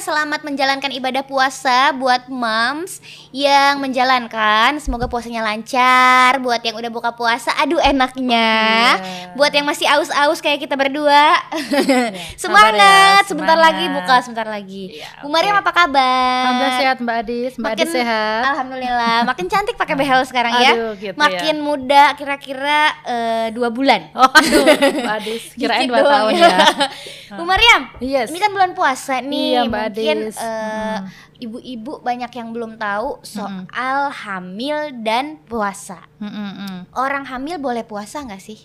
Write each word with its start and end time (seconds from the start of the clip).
selamat 0.00 0.40
menjalankan 0.48 0.96
ibadah 0.96 1.20
puasa 1.20 1.92
buat 1.92 2.24
moms 2.32 3.04
yang 3.36 3.84
menjalankan. 3.84 4.80
Semoga 4.80 5.04
puasanya 5.12 5.44
lancar. 5.44 6.40
Buat 6.40 6.64
yang 6.64 6.80
udah 6.80 6.88
buka 6.88 7.12
puasa, 7.12 7.52
aduh 7.60 7.76
enaknya. 7.84 8.96
Iya. 8.96 9.36
Buat 9.36 9.52
yang 9.52 9.68
masih 9.68 9.84
aus-aus 9.92 10.40
kayak 10.40 10.64
kita 10.64 10.72
berdua. 10.72 11.36
sabar 12.40 12.72
semangat, 12.72 12.80
ya, 12.80 13.28
sebentar 13.28 13.58
lagi 13.60 13.84
semangat. 13.84 13.96
buka, 14.00 14.16
sebentar 14.24 14.46
lagi. 14.48 14.84
Iya, 14.96 15.08
Bu 15.20 15.28
Mariam 15.28 15.60
oke. 15.60 15.62
apa 15.68 15.72
kabar? 15.76 16.40
Alhamdulillah 16.48 16.78
sehat 16.80 16.96
Mbak 17.04 17.16
Adis, 17.20 17.52
Mbak 17.60 17.72
Adis 17.76 17.88
sehat. 17.92 18.42
Alhamdulillah, 18.56 19.16
makin 19.28 19.46
cantik 19.52 19.76
pakai 19.76 19.94
behel 20.00 20.20
sekarang 20.24 20.52
ya. 20.64 20.72
Aduh, 20.72 20.92
gitu 20.96 21.16
makin 21.20 21.56
ya. 21.60 21.62
muda 21.62 22.04
kira-kira 22.16 22.80
eh, 23.04 23.46
dua 23.52 23.68
bulan. 23.68 24.08
Oh, 24.20 24.28
aduh, 24.28 24.64
Mbak 25.04 25.16
Adis, 25.24 25.42
kirain 25.56 25.88
dua 25.88 26.04
tahun 26.04 26.32
ya. 26.40 26.56
Bu 27.38 27.44
Mariam, 27.46 27.82
Yes. 28.02 28.28
ini 28.32 28.40
kan 28.40 28.50
bulan 28.50 28.72
puasa 28.72 29.20
nih. 29.20 29.60
Iya, 29.60 29.60
Mbak 29.68 29.84
Mungkin 29.92 30.18
eh, 30.30 30.98
Mm. 31.00 31.04
ibu-ibu 31.40 31.92
banyak 32.00 32.30
yang 32.30 32.48
belum 32.50 32.76
tahu 32.76 33.20
soal 33.20 33.98
hamil 34.10 34.94
dan 35.00 35.40
puasa. 35.44 36.06
Mm, 36.18 36.26
mm, 36.26 36.52
mm. 36.56 36.78
Orang 36.92 37.24
hamil 37.26 37.56
boleh 37.56 37.82
puasa 37.82 38.22
nggak 38.22 38.38
sih? 38.38 38.60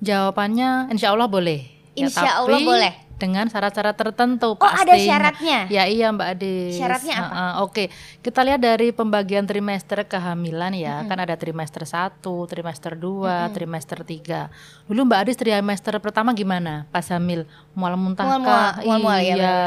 Jawabannya 0.00 0.88
insya 0.88 1.12
Allah 1.12 1.28
boleh. 1.28 1.60
Ya, 1.92 2.06
Insya 2.06 2.40
Allah 2.40 2.56
tapi 2.56 2.64
boleh. 2.64 2.94
Dengan 3.20 3.44
syarat-syarat 3.46 3.92
tertentu. 3.94 4.56
Oh, 4.56 4.72
ada 4.72 4.96
syaratnya? 4.96 5.68
Ya 5.68 5.84
iya 5.84 6.08
Mbak 6.08 6.28
Adis. 6.32 6.72
Syaratnya 6.74 7.14
apa? 7.20 7.28
Heeh, 7.30 7.52
Oke, 7.60 7.84
kita 8.20 8.40
lihat 8.40 8.58
dari 8.58 8.90
pembagian 8.90 9.44
trimester 9.44 10.00
kehamilan 10.02 10.72
ya. 10.72 11.04
Kan 11.04 11.20
ada 11.20 11.36
trimester 11.36 11.84
1, 11.84 12.16
trimester 12.48 12.96
2, 12.96 13.52
trimester 13.52 14.00
3. 14.00 14.48
Dulu 14.88 15.00
Mbak 15.04 15.18
Adis 15.20 15.36
trimester 15.36 16.00
pertama 16.00 16.32
gimana? 16.32 16.88
Pas 16.88 17.04
hamil 17.06 17.44
mual 17.70 17.94
muntah 17.94 18.24
Mual-mual, 18.24 18.48
kah? 18.50 18.72
mual-mual, 18.82 19.18
ya, 19.20 19.36
iya. 19.36 19.58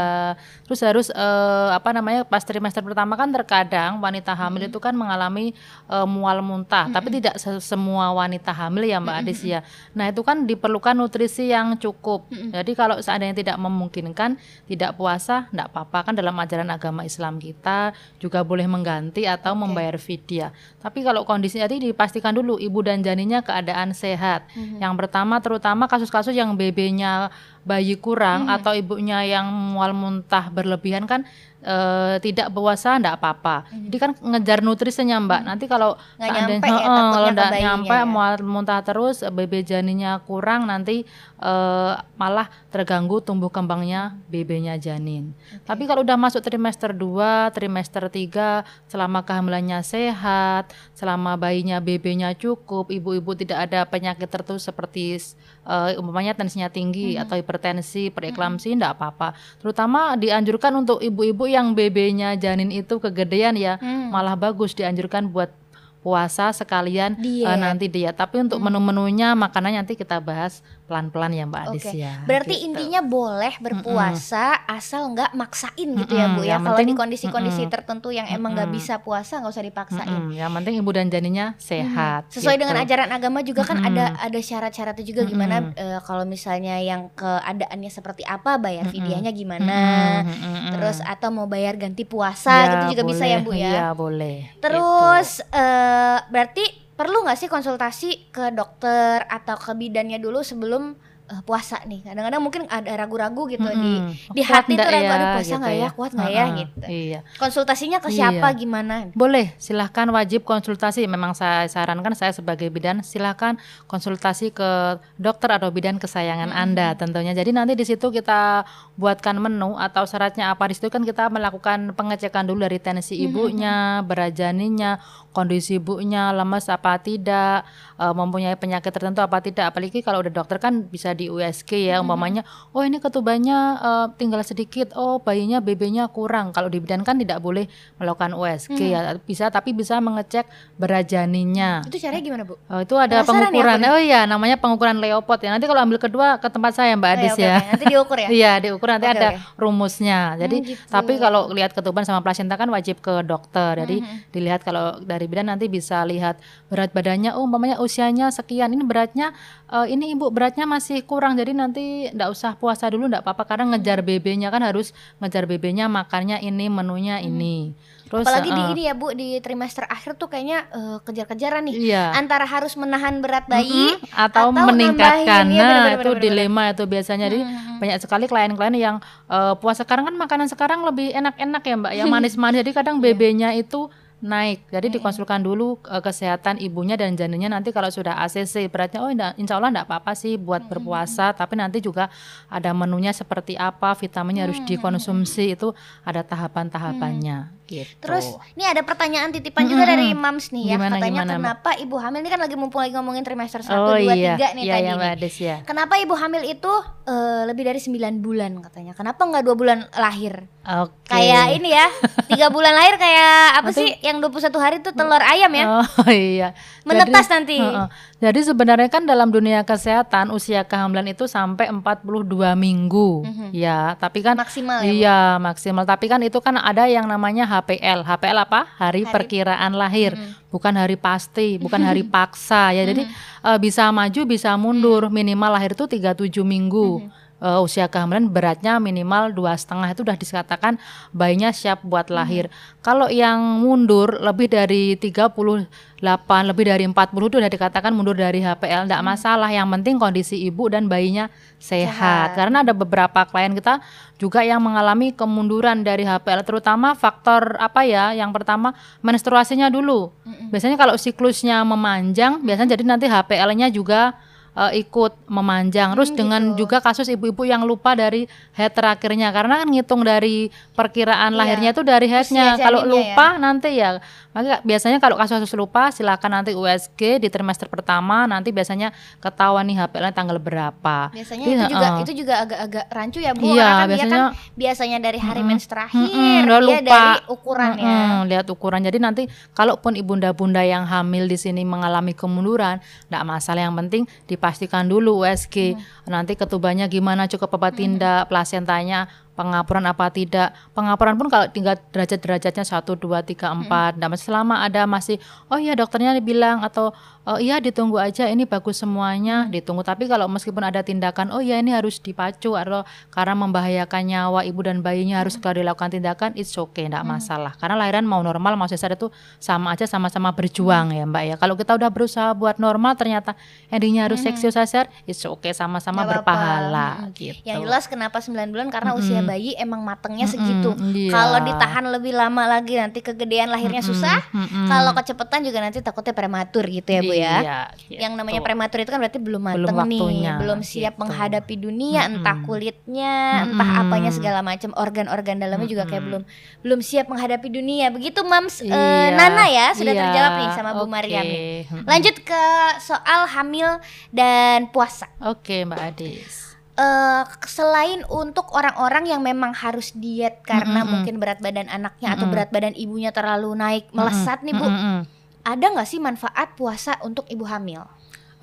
Terus 0.66 0.80
harus 0.82 1.08
eh, 1.10 1.70
apa 1.72 1.94
namanya? 1.94 2.26
Pas 2.26 2.42
trimester 2.42 2.82
pertama 2.82 3.14
kan 3.14 3.30
terkadang 3.30 3.98
wanita 4.00 4.34
hamil 4.34 4.66
itu 4.66 4.78
kan 4.78 4.92
mengalami 4.92 5.54
eh, 5.88 6.08
mual 6.10 6.42
muntah, 6.42 6.90
tapi 6.90 7.14
tidak 7.14 7.38
se- 7.38 7.62
semua 7.62 8.10
wanita 8.12 8.50
hamil 8.50 8.84
ya 8.84 8.98
Mbak 8.98 9.16
Adis 9.22 9.42
ya. 9.44 9.62
Nah, 9.94 10.10
itu 10.10 10.20
kan 10.20 10.44
diperlukan 10.44 10.94
nutrisi 10.94 11.48
yang 11.48 11.78
cukup. 11.78 12.26
Jadi 12.32 12.72
kalau 12.74 12.98
seandainya 12.98 13.43
tidak 13.44 13.60
memungkinkan 13.60 14.40
tidak 14.66 14.96
puasa, 14.96 15.52
enggak 15.52 15.70
apa-apa 15.76 16.00
kan 16.08 16.14
dalam 16.16 16.34
ajaran 16.40 16.72
agama 16.72 17.04
Islam 17.04 17.38
kita 17.38 17.92
juga 18.18 18.40
boleh 18.42 18.64
mengganti 18.66 19.28
atau 19.28 19.52
membayar 19.54 20.00
fidyah. 20.00 20.56
Tapi 20.80 21.04
kalau 21.04 21.28
kondisi 21.28 21.60
tadi 21.60 21.84
dipastikan 21.84 22.32
dulu 22.32 22.56
ibu 22.58 22.80
dan 22.80 23.04
janinnya 23.04 23.44
keadaan 23.44 23.92
sehat. 23.92 24.48
Yang 24.80 24.94
pertama 24.96 25.44
terutama 25.44 25.92
kasus-kasus 25.92 26.32
yang 26.32 26.56
BB-nya 26.56 27.30
bayi 27.64 27.96
kurang 27.96 28.52
atau 28.52 28.76
ibunya 28.76 29.24
yang 29.24 29.48
mual 29.48 29.96
muntah 29.96 30.52
berlebihan 30.52 31.08
kan 31.08 31.24
eh, 31.64 32.20
tidak 32.20 32.52
puasa 32.52 33.00
enggak 33.00 33.16
apa-apa. 33.20 33.68
Jadi 33.72 33.98
kan 34.00 34.12
ngejar 34.20 34.60
nutrisinya 34.60 35.18
Mbak. 35.24 35.42
Nanti 35.48 35.66
kalau 35.72 35.96
Nggak 36.20 36.30
nyampe 36.36 36.68
ya, 36.68 36.88
kalau 36.88 37.30
bayinya 37.32 37.60
nyampe 37.64 37.96
ya. 37.96 38.04
mual 38.04 38.36
muntah 38.44 38.80
terus 38.84 39.24
BB 39.24 39.64
janinnya 39.64 40.20
kurang 40.28 40.68
nanti 40.68 41.08
eh, 41.44 41.94
malah 42.16 42.48
terganggu 42.72 43.20
tumbuh 43.20 43.52
kembangnya 43.52 44.16
BB-nya 44.26 44.80
janin. 44.80 45.36
Tapi 45.62 45.84
kalau 45.84 46.02
udah 46.02 46.16
masuk 46.16 46.40
trimester 46.40 46.96
2, 46.96 47.52
trimester 47.52 48.08
3 48.08 48.64
selama 48.88 49.22
kehamilannya 49.22 49.84
sehat, 49.84 50.72
selama 50.94 51.36
bayinya 51.36 51.78
BB-nya 51.78 52.32
cukup, 52.34 52.88
ibu-ibu 52.90 53.36
tidak 53.36 53.68
ada 53.68 53.84
penyakit 53.84 54.26
tertentu 54.26 54.56
seperti 54.58 55.20
eh, 55.64 56.00
umpamanya 56.00 56.32
tensinya 56.34 56.68
tinggi 56.68 57.20
atau 57.20 57.36
hipertensi, 57.36 58.08
preeklamsi 58.08 58.72
enggak 58.72 58.96
apa-apa. 58.96 59.36
Terutama 59.60 60.16
dianjurkan 60.16 60.72
untuk 60.74 61.04
ibu-ibu 61.04 61.44
yang 61.44 61.76
BB-nya 61.76 62.40
janin 62.40 62.72
itu 62.72 62.98
kegedean 62.98 63.54
ya, 63.54 63.76
Hmm. 63.76 64.14
malah 64.14 64.40
bagus 64.40 64.72
dianjurkan 64.72 65.28
buat 65.28 65.52
puasa 66.00 66.52
sekalian 66.52 67.16
Diet. 67.16 67.48
eh, 67.48 67.56
nanti 67.56 67.88
diet. 67.88 68.12
Tapi 68.14 68.44
untuk 68.44 68.60
menu-menunya 68.60 69.32
makanannya 69.34 69.82
nanti 69.82 69.96
kita 69.96 70.20
bahas 70.20 70.60
pelan-pelan 70.84 71.32
ya 71.32 71.44
Mbak 71.48 71.62
Adis 71.72 71.84
Oke. 71.88 71.96
ya. 71.96 72.14
Berarti 72.28 72.56
gitu. 72.60 72.66
intinya 72.68 73.02
boleh 73.02 73.54
berpuasa 73.58 74.68
asal 74.68 75.16
nggak 75.16 75.32
maksain 75.32 75.90
gitu 75.96 76.14
ya 76.14 76.28
Mm-mm, 76.28 76.38
Bu 76.38 76.42
ya. 76.44 76.58
Kalau 76.60 76.80
di 76.84 76.92
kondisi-kondisi 76.92 77.64
mm-mm. 77.64 77.74
tertentu 77.74 78.12
yang 78.12 78.28
emang 78.28 78.52
nggak 78.54 78.70
bisa 78.70 79.00
puasa 79.00 79.40
nggak 79.40 79.54
usah 79.56 79.64
dipaksain. 79.64 80.12
Mm-mm, 80.12 80.36
yang 80.36 80.52
penting 80.52 80.76
ibu 80.78 80.92
dan 80.92 81.08
janinnya 81.08 81.56
sehat. 81.58 82.28
Sesuai 82.30 82.60
gitu. 82.60 82.68
dengan 82.68 82.76
ajaran 82.84 83.10
agama 83.16 83.40
juga 83.42 83.64
kan 83.64 83.80
Mm-mm. 83.80 83.90
ada 83.96 84.06
ada 84.20 84.40
syarat-syaratnya 84.44 85.06
juga 85.08 85.22
gimana 85.24 85.56
Mm-mm. 85.72 85.80
eh, 85.80 86.00
kalau 86.04 86.28
misalnya 86.28 86.76
yang 86.84 87.08
keadaannya 87.16 87.90
seperti 87.90 88.28
apa 88.28 88.60
bayar 88.60 88.92
fidyahnya 88.92 89.32
gimana. 89.32 89.80
Mm-mm. 90.28 90.76
Terus 90.76 91.00
atau 91.00 91.32
mau 91.32 91.48
bayar 91.48 91.80
ganti 91.80 92.04
puasa 92.04 92.52
Ya, 92.54 92.68
gitu 92.76 93.00
juga 93.00 93.04
bisa 93.08 93.24
ya 93.24 93.40
boleh. 93.40 93.48
Bu 93.48 93.52
ya. 93.56 93.72
Iya 93.72 93.88
boleh. 93.96 94.38
Terus 94.60 95.40
eh, 95.48 96.18
berarti 96.28 96.83
perlu 97.04 97.28
nggak 97.28 97.36
sih 97.36 97.52
konsultasi 97.52 98.32
ke 98.32 98.56
dokter 98.56 99.28
atau 99.28 99.60
ke 99.60 99.76
bidannya 99.76 100.24
dulu 100.24 100.40
sebelum 100.40 100.96
eh, 101.26 101.42
puasa 101.42 101.80
nih? 101.84 102.04
Kadang-kadang 102.04 102.42
mungkin 102.42 102.64
ada 102.68 102.92
ragu-ragu 102.94 103.48
gitu 103.48 103.64
Gitu. 103.64 103.80
di 103.80 103.94
di 104.34 104.42
hati 104.42 104.74
tuh 104.74 104.84
nggak 104.84 104.92
ragu 104.92 105.04
ya, 105.04 105.14
aduh 105.14 105.28
puasa 105.34 105.46
gitu 105.48 105.62
nggak 105.62 105.76
ya, 105.76 105.90
kuat 105.94 106.12
nggak 106.12 106.30
ya 106.30 106.44
Heeh, 106.44 106.58
gitu. 106.60 106.78
Iya. 106.84 107.20
Konsultasinya 107.38 107.98
ke 108.00 108.10
siapa 108.10 108.48
Iya. 108.50 108.58
gimana? 108.58 108.94
Boleh, 109.14 109.56
silahkan 109.58 110.08
wajib 110.10 110.44
konsultasi. 110.44 111.06
Memang 111.06 111.32
saya 111.32 111.64
sarankan 111.66 112.12
saya 112.12 112.32
sebagai 112.32 112.68
bidan 112.68 113.00
silahkan 113.02 113.56
konsultasi 113.88 114.52
ke 114.52 114.70
dokter 115.16 115.48
atau 115.50 115.70
bidan 115.70 115.96
kesayangan 115.96 116.50
Anda 116.50 116.94
tentunya. 116.94 117.32
Jadi 117.32 117.52
nanti 117.52 117.74
di 117.74 117.86
situ 117.86 118.10
kita 118.10 118.66
buatkan 118.96 119.40
menu 119.40 119.78
atau 119.78 120.04
syaratnya 120.04 120.50
apa 120.50 120.68
di 120.68 120.76
situ 120.76 120.90
kan 120.90 121.02
kita 121.02 121.30
melakukan 121.30 121.94
pengecekan 121.94 122.44
dulu 122.44 122.66
dari 122.66 122.78
tensi 122.78 123.16
ibunya, 123.16 124.02
berat 124.02 124.34
janinnya, 124.34 125.00
kondisi 125.32 125.78
ibunya 125.78 126.30
lemas 126.30 126.68
apa 126.68 126.98
tidak, 126.98 127.64
eh, 127.96 128.14
mempunyai 128.14 128.58
penyakit 128.58 128.90
tertentu 128.90 129.22
apa 129.22 129.40
tidak. 129.40 129.72
Apalagi 129.72 130.02
kalau 130.02 130.20
udah 130.20 130.34
dokter 130.34 130.58
kan 130.58 130.84
bisa 130.84 131.13
di 131.14 131.30
USG 131.30 131.88
ya 131.88 131.98
umpamanya, 131.98 132.42
oh 132.70 132.82
ini 132.82 132.98
ketubannya 132.98 133.58
eh, 133.78 134.08
tinggal 134.18 134.42
sedikit, 134.42 134.92
oh 134.94 135.18
bayinya 135.18 135.58
BB-nya 135.58 136.06
kurang. 136.08 136.50
Kalau 136.50 136.68
di 136.68 136.78
bidan 136.78 137.02
kan 137.02 137.16
tidak 137.16 137.40
boleh 137.40 137.66
melakukan 137.96 138.34
USG 138.34 138.76
ya, 138.90 139.16
bisa 139.20 139.48
tapi 139.48 139.72
bisa 139.72 139.98
mengecek 139.98 140.46
berat 140.76 141.06
janinnya. 141.06 141.86
Itu 141.86 141.98
caranya 141.98 142.20
gimana 142.20 142.44
Bu? 142.44 142.58
Oh, 142.66 142.80
itu 142.80 142.96
ada 142.96 143.22
Penasaran 143.22 143.30
ya 143.40 143.48
pengukuran. 143.48 143.80
aku 143.80 143.90
oh 143.90 144.02
iya, 144.02 144.22
namanya 144.24 144.56
pengukuran 144.58 144.98
Leopold 144.98 145.40
ya. 145.40 145.50
Nanti 145.50 145.66
kalau 145.66 145.80
ambil 145.80 145.98
kedua 145.98 146.36
ke 146.36 146.48
tempat 146.48 146.74
saya 146.74 146.94
Mbak 146.94 147.06
Oh, 147.06 147.16
Adis 147.16 147.32
oke, 147.32 147.42
ya. 147.42 147.56
oke. 147.56 147.68
Nanti 147.70 147.86
diukur 147.88 148.18
ya. 148.18 148.30
Iya, 148.44 148.52
diukur 148.60 148.88
nanti 148.90 149.06
Oke, 149.06 149.16
ada 149.16 149.28
oke. 149.30 149.40
rumusnya. 149.56 150.20
Jadi, 150.36 150.58
gitu. 150.66 150.82
tapi 150.88 151.14
kalau 151.16 151.48
lihat 151.50 151.72
ketuban 151.72 152.02
sama 152.02 152.20
plasenta 152.20 152.56
kan 152.56 152.66
wajib 152.68 152.98
ke 152.98 153.22
dokter. 153.22 153.78
Jadi, 153.80 153.96
Mm-hmm. 153.96 154.32
dilihat 154.32 154.62
kalau 154.62 154.98
dari 155.00 155.28
bidan 155.28 155.48
nanti 155.48 155.68
bisa 155.68 156.02
lihat 156.02 156.42
berat 156.66 156.90
badannya. 156.90 157.32
Oh, 157.32 157.46
umpamanya 157.46 157.78
usianya 157.78 158.28
sekian. 158.30 158.72
Ini 158.72 158.82
beratnya 158.82 159.32
eh, 159.70 159.86
ini 159.88 160.10
ibu 160.10 160.28
beratnya 160.28 160.66
masih 160.66 161.03
kurang. 161.04 161.36
Jadi 161.36 161.52
nanti 161.52 162.10
ndak 162.10 162.30
usah 162.32 162.56
puasa 162.56 162.88
dulu 162.88 163.06
ndak 163.06 163.22
apa-apa 163.22 163.44
karena 163.46 163.76
ngejar 163.76 164.02
BB-nya 164.02 164.50
kan 164.50 164.64
harus 164.64 164.92
ngejar 165.20 165.46
BB-nya 165.46 165.86
makannya 165.86 166.40
ini, 166.40 166.68
menunya 166.68 167.20
ini. 167.20 167.72
Terus 168.04 168.30
Apalagi 168.30 168.54
di 168.54 168.62
eh, 168.62 168.72
ini 168.78 168.82
ya 168.86 168.94
Bu 168.94 169.10
di 169.12 169.42
trimester 169.42 169.90
akhir 169.90 170.22
tuh 170.22 170.30
kayaknya 170.30 170.70
eh, 170.70 170.98
kejar-kejaran 171.02 171.66
nih. 171.66 171.76
Iya. 171.90 172.14
Antara 172.14 172.46
harus 172.46 172.78
menahan 172.78 173.26
berat 173.26 173.50
bayi 173.50 173.98
Mm-mm, 173.98 174.14
atau, 174.14 174.54
atau 174.54 174.70
meningkatkan. 174.70 175.50
nambahin. 175.50 175.58
Iya, 175.58 175.66
Nah, 175.66 175.92
itu 175.98 176.12
dilema 176.22 176.64
itu 176.70 176.84
biasanya. 176.86 177.26
Jadi 177.26 177.42
banyak 177.82 177.98
sekali 177.98 178.26
klien-klien 178.30 178.76
yang 178.78 178.96
eh, 179.28 179.54
puasa 179.58 179.82
sekarang 179.82 180.06
kan 180.06 180.16
makanan 180.16 180.46
sekarang 180.46 180.86
lebih 180.86 181.10
enak-enak 181.10 181.62
ya, 181.66 181.76
Mbak. 181.76 181.94
Yang 181.98 182.10
manis-manis. 182.16 182.58
Jadi 182.62 182.72
kadang. 182.72 182.96
BB-nya 183.02 183.58
itu 183.58 183.90
naik. 184.24 184.72
Jadi 184.72 184.88
dikonsulkan 184.98 185.44
dulu 185.44 185.78
eh, 185.84 186.00
kesehatan 186.00 186.64
ibunya 186.64 186.96
dan 186.96 187.14
janinnya 187.20 187.52
nanti 187.52 187.76
kalau 187.76 187.92
sudah 187.92 188.24
ACC 188.24 188.72
beratnya 188.72 189.04
oh 189.04 189.12
ndak- 189.12 189.36
insya 189.36 189.60
Allah 189.60 189.76
enggak 189.76 189.88
apa-apa 189.92 190.16
sih 190.16 190.40
buat 190.40 190.64
berpuasa. 190.66 191.36
Tapi 191.36 191.60
nanti 191.60 191.84
juga 191.84 192.08
ada 192.48 192.72
menunya 192.72 193.12
seperti 193.12 193.60
apa 193.60 193.92
vitaminnya 194.00 194.48
harus 194.48 194.64
dikonsumsi. 194.64 195.60
Itu 195.60 195.76
ada 196.08 196.24
tahapan-tahapannya 196.24 197.63
gitu. 197.74 197.98
Terus 198.00 198.26
ini 198.54 198.64
ada 198.64 198.82
pertanyaan 198.82 199.30
titipan 199.30 199.66
juga 199.66 199.84
dari 199.84 200.14
Mams 200.14 200.50
nih 200.50 200.64
ya. 200.70 200.76
Gimana, 200.78 200.96
Katanya 200.98 201.22
gimana, 201.24 201.34
kenapa 201.34 201.70
ibu 201.76 201.96
hamil 201.98 202.20
ini 202.22 202.30
kan 202.30 202.40
lagi 202.40 202.54
mumpung 202.54 202.80
lagi 202.80 202.94
ngomongin 202.94 203.26
trimester 203.26 203.60
1 203.60 203.74
oh 203.74 203.98
2 203.98 204.14
iya, 204.14 204.38
3 204.38 204.54
nih 204.54 204.64
iya, 204.64 204.74
tadi 204.74 204.86
iya, 204.86 204.94
nih. 204.94 205.14
Ades 205.18 205.36
ya. 205.38 205.56
Kenapa 205.66 205.94
ibu 205.98 206.14
hamil 206.14 206.44
itu 206.46 206.74
eh, 207.04 207.42
lebih 207.44 207.64
dari 207.64 207.80
9 207.80 207.98
bulan 208.20 208.52
katanya? 208.62 208.94
Kenapa 208.94 209.22
nggak 209.24 209.44
dua 209.44 209.56
bulan 209.56 209.80
lahir? 209.96 210.46
Oke. 210.64 211.12
Kayak 211.12 211.60
ini 211.60 211.76
ya, 211.76 211.92
tiga 212.26 212.48
bulan 212.48 212.72
lahir 212.72 212.96
kayak 212.96 213.60
apa 213.60 213.70
Nanti- 213.70 213.84
sih 213.84 213.90
yang 214.00 214.24
21 214.24 214.56
hari 214.56 214.76
itu 214.80 214.96
telur 214.96 215.20
ayam 215.20 215.52
ya? 215.52 215.66
Oh 215.84 216.08
iya. 216.14 216.56
Menetas 216.84 217.28
Jadi- 217.28 217.34
nanti. 217.34 217.58
Heeh. 217.60 217.88
Jadi 218.24 218.40
sebenarnya 218.40 218.88
kan 218.88 219.04
dalam 219.04 219.36
dunia 219.36 219.68
kesehatan 219.68 220.32
usia 220.32 220.64
kehamilan 220.64 221.12
itu 221.12 221.28
sampai 221.28 221.68
42 221.68 222.56
minggu. 222.56 223.28
Ya, 223.52 224.00
tapi 224.00 224.24
kan. 224.24 224.40
Maksimal 224.40 224.80
ya, 224.80 224.88
Bu? 224.88 224.96
Iya, 224.96 225.20
maksimal. 225.44 225.84
Tapi 225.84 226.08
kan 226.08 226.24
itu 226.24 226.40
kan 226.40 226.56
ada 226.56 226.88
yang 226.88 227.04
namanya 227.04 227.44
HPL. 227.44 228.08
HPL 228.08 228.48
apa? 228.48 228.72
Hari, 228.80 229.04
perkiraan 229.12 229.76
lahir. 229.76 230.16
Mhm. 230.16 230.48
Bukan 230.48 230.72
hari 230.72 230.96
pasti, 230.96 231.60
bukan 231.60 231.84
hari 231.84 232.08
paksa 232.16 232.72
ya. 232.72 232.88
Jadi 232.88 233.04
eh, 233.44 233.58
bisa 233.60 233.92
maju, 233.92 234.22
bisa 234.24 234.56
mundur. 234.56 235.12
Minimal 235.12 235.60
lahir 235.60 235.76
itu 235.76 235.84
37 235.84 236.48
minggu. 236.48 237.04
Mhm. 237.04 237.23
Uh, 237.44 237.60
usia 237.60 237.92
kehamilan 237.92 238.32
beratnya 238.32 238.80
minimal 238.80 239.36
dua 239.36 239.60
setengah 239.60 239.92
itu 239.92 240.02
udah 240.08 240.16
dikatakan 240.16 240.80
bayinya 241.12 241.52
siap 241.52 241.84
buat 241.84 242.08
lahir. 242.08 242.48
Kalau 242.80 243.12
yang 243.12 243.40
mundur 243.60 244.16
lebih 244.24 244.48
dari 244.48 244.96
38, 244.96 246.04
lebih 246.48 246.66
dari 246.68 246.84
40 246.88 246.96
itu 247.32 247.36
udah 247.40 247.52
dikatakan 247.52 247.92
mundur 247.92 248.16
dari 248.16 248.40
HPL, 248.40 248.88
enggak 248.88 249.04
masalah. 249.04 249.52
Yang 249.52 249.68
penting 249.80 249.96
kondisi 250.00 250.40
ibu 250.48 250.72
dan 250.72 250.88
bayinya 250.88 251.28
sehat. 251.60 251.92
Sehat. 251.92 252.28
Karena 252.40 252.64
ada 252.64 252.72
beberapa 252.72 253.28
klien 253.28 253.52
kita 253.52 253.84
juga 254.16 254.44
yang 254.44 254.64
mengalami 254.64 255.12
kemunduran 255.12 255.84
dari 255.84 256.08
HPL 256.08 256.48
terutama 256.48 256.96
faktor 256.96 257.60
apa 257.60 257.84
ya? 257.84 258.16
Yang 258.16 258.32
pertama 258.40 258.72
menstruasinya 259.04 259.68
dulu. 259.68 260.16
Biasanya 260.52 260.80
kalau 260.80 260.96
siklusnya 260.96 261.60
memanjang, 261.68 262.40
biasanya 262.44 262.80
jadi 262.80 262.84
nanti 262.88 263.06
HPL-nya 263.12 263.68
juga 263.72 264.16
eh, 264.54 264.80
ikut 264.80 265.14
memanjang. 265.26 265.94
Terus 265.94 266.10
Hmm, 266.10 266.18
dengan 266.18 266.42
gitu. 266.52 266.66
juga 266.66 266.78
kasus 266.80 267.06
ibu-ibu 267.08 267.42
yang 267.44 267.64
lupa 267.64 267.94
dari 267.94 268.26
head 268.52 268.70
terakhirnya 268.70 269.30
karena 269.30 269.62
kan 269.62 269.68
ngitung 269.68 270.02
dari 270.02 270.48
perkiraan 270.74 271.34
Iya. 271.34 271.40
lahirnya 271.40 271.70
itu 271.72 271.82
dari 271.82 272.08
headnya. 272.08 272.56
Kalau 272.56 272.82
janinnya 272.82 272.94
lupa 273.14 273.28
nanti 273.38 273.70
ya 273.74 273.98
maka 274.34 274.60
biasanya 274.62 274.98
kalau 274.98 275.14
kasus-kasus 275.14 275.54
lupa 275.54 275.90
silakan 275.90 276.42
nanti 276.42 276.52
USG 276.52 277.22
di 277.22 277.30
trimester 277.30 277.70
pertama 277.70 278.26
nanti 278.26 278.50
biasanya 278.50 278.90
ketahuan 279.18 279.64
nih 279.64 279.78
HPL-nya 279.80 280.12
tanggal 280.12 280.38
berapa. 280.38 281.10
Biasanya 281.10 281.46
Iya, 281.46 281.54
itu 281.54 281.66
juga 281.70 281.88
itu 282.02 282.14
juga 282.18 282.34
agak-agak 282.42 282.86
rancu 282.90 283.20
ya 283.20 283.32
Bu. 283.32 283.46
Iya, 283.48 283.62
Karena 283.64 283.78
kan 283.78 283.86
dia 283.86 283.94
biasanya- 283.96 284.30
kan 284.34 284.54
biasanya 284.54 284.98
dari 285.00 285.20
hari 285.20 285.42
mens 285.42 285.66
terakhir, 285.66 286.42
udah 286.44 286.60
dia 286.60 286.60
lupa. 286.60 286.82
dari 286.84 287.20
ukurannya. 287.30 287.86
Mm-mm, 287.86 288.20
lihat 288.28 288.46
ukuran. 288.50 288.82
Jadi 288.82 288.98
nanti 288.98 289.24
kalaupun 289.52 289.94
ibunda-bunda 289.94 290.62
yang 290.62 290.84
hamil 290.84 291.26
di 291.26 291.38
sini 291.38 291.62
mengalami 291.64 292.12
kemunduran, 292.12 292.82
enggak 293.08 293.24
masalah. 293.24 293.62
Yang 293.64 293.76
penting 293.80 294.04
dipastikan 294.26 294.86
dulu 294.86 295.22
USG. 295.22 295.78
Nanti 296.06 296.34
ketubannya 296.34 296.86
gimana, 296.88 297.30
cukup 297.30 297.54
apa 297.54 297.70
tidak, 297.72 298.28
plasentanya 298.28 299.06
pengapuran 299.34 299.86
apa 299.90 300.10
tidak. 300.14 300.54
Pengapuran 300.74 301.18
pun 301.18 301.28
kalau 301.30 301.50
tinggal 301.50 301.78
derajat-derajatnya 301.92 302.66
1 302.66 302.96
2 302.98 303.22
3 303.26 303.66
4. 303.66 304.00
Nah, 304.00 304.08
masih 304.10 304.26
selama 304.30 304.56
ada 304.62 304.86
masih 304.86 305.18
oh 305.50 305.58
iya 305.58 305.74
dokternya 305.74 306.18
bilang 306.22 306.62
atau 306.62 306.94
oh 307.24 307.40
iya 307.40 307.64
ditunggu 307.64 307.96
aja 307.96 308.28
ini 308.28 308.44
bagus 308.44 308.84
semuanya, 308.84 309.48
ditunggu. 309.48 309.84
Tapi 309.84 310.12
kalau 310.12 310.28
meskipun 310.28 310.60
ada 310.60 310.84
tindakan 310.84 311.32
oh 311.32 311.40
iya 311.40 311.60
ini 311.60 311.72
harus 311.72 312.00
dipacu 312.04 312.56
atau 312.60 312.84
karena 313.10 313.34
membahayakan 313.40 314.02
nyawa 314.04 314.40
ibu 314.44 314.60
dan 314.60 314.84
bayinya 314.84 315.24
harus 315.24 315.40
segera 315.40 315.64
dilakukan 315.64 315.96
tindakan, 315.96 316.36
it's 316.36 316.52
okay, 316.60 316.92
enggak 316.92 317.08
masalah. 317.08 317.56
Karena 317.56 317.80
lahiran 317.80 318.04
mau 318.04 318.20
normal 318.20 318.60
mau 318.60 318.68
sesar 318.68 319.00
itu 319.00 319.08
sama 319.40 319.72
aja 319.72 319.88
sama-sama 319.88 320.36
berjuang 320.36 320.92
ya, 320.92 321.08
Mbak 321.08 321.24
ya. 321.24 321.36
Kalau 321.40 321.56
kita 321.56 321.72
udah 321.80 321.90
berusaha 321.90 322.36
buat 322.36 322.60
normal 322.60 323.00
ternyata 323.00 323.40
endingnya 323.72 324.12
harus 324.12 324.20
seksio 324.20 324.52
sesar, 324.52 324.92
it's 325.08 325.24
okay 325.24 325.56
sama-sama 325.56 326.04
berpahala 326.04 327.08
Mm-mm. 327.08 327.16
gitu. 327.16 327.40
Yang 327.48 327.64
jelas 327.64 327.84
kenapa 327.88 328.20
9 328.20 328.52
bulan 328.52 328.68
karena 328.68 328.92
usia 329.00 329.24
bayi 329.24 329.56
emang 329.56 329.80
matengnya 329.80 330.28
segitu. 330.28 330.76
iya. 330.92 331.12
Kalau 331.14 331.40
ditahan 331.40 331.88
lebih 331.88 332.12
lama 332.12 332.44
lagi 332.50 332.76
nanti 332.76 333.00
kegedean 333.00 333.48
lahirnya 333.48 333.80
susah. 333.80 334.20
Kalau 334.68 334.92
kecepatan 334.92 335.48
juga 335.48 335.64
nanti 335.64 335.80
takutnya 335.80 336.12
prematur 336.12 336.68
gitu 336.68 336.90
ya 336.92 337.02
Bu 337.02 337.13
ya. 337.14 337.70
Iya, 337.88 338.10
Yang 338.10 338.14
namanya 338.18 338.42
gitu. 338.42 338.48
prematur 338.50 338.78
itu 338.82 338.90
kan 338.90 339.00
berarti 339.00 339.20
belum 339.22 339.42
mateng 339.42 339.64
Belum 339.64 339.88
nih, 339.88 340.02
belum 340.36 340.60
siap 340.60 340.94
gitu. 340.94 341.02
menghadapi 341.02 341.56
dunia, 341.56 342.02
entah 342.06 342.36
Mm-mm. 342.36 342.48
kulitnya, 342.50 343.16
entah 343.46 343.70
Mm-mm. 343.70 343.82
apanya 343.88 344.10
segala 344.10 344.40
macam, 344.42 344.74
organ-organ 344.74 345.38
dalamnya 345.38 345.66
juga 345.66 345.86
kayak 345.86 346.04
belum 346.04 346.22
belum 346.60 346.80
siap 346.82 347.06
menghadapi 347.08 347.48
dunia. 347.48 347.88
Begitu 347.90 348.20
Mams 348.22 348.60
Iya, 348.60 349.14
Nana 349.14 349.46
ya 349.46 349.72
sudah 349.72 349.94
iya, 349.94 350.02
terjawab 350.04 350.32
nih 350.36 350.50
sama 350.52 350.70
Bu 350.74 350.84
oke. 350.84 350.92
Mariam. 350.92 351.22
nih. 351.22 351.70
Lanjut 351.86 352.16
ke 352.20 352.44
soal 352.80 353.30
hamil 353.30 353.78
dan 354.10 354.68
puasa. 354.68 355.06
Oke, 355.20 355.64
Mbak 355.64 355.80
Adis. 355.80 356.34
eh 356.74 357.22
selain 357.46 358.02
untuk 358.10 358.50
orang-orang 358.50 359.06
yang 359.06 359.22
memang 359.22 359.54
harus 359.54 359.94
diet 359.94 360.42
karena 360.42 360.82
Mm-mm. 360.82 360.90
mungkin 360.90 361.22
berat 361.22 361.38
badan 361.38 361.70
anaknya 361.70 362.18
atau 362.18 362.26
Mm-mm. 362.26 362.34
berat 362.34 362.50
badan 362.50 362.74
ibunya 362.74 363.14
terlalu 363.14 363.54
naik 363.54 363.94
melesat 363.94 364.42
nih 364.42 364.58
bu, 364.58 364.66
Mm-mm. 364.66 364.98
Ada 365.44 365.66
nggak 365.76 365.88
sih 365.88 366.00
manfaat 366.00 366.56
puasa 366.56 366.98
untuk 367.04 367.28
ibu 367.28 367.44
hamil? 367.44 367.84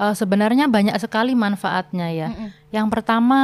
Eh, 0.00 0.14
sebenarnya 0.17 0.64
banyak 0.64 0.97
sekali 0.97 1.37
manfaatnya 1.37 2.08
ya. 2.08 2.29
Mm-mm. 2.32 2.49
Yang 2.70 2.87
pertama 2.88 3.40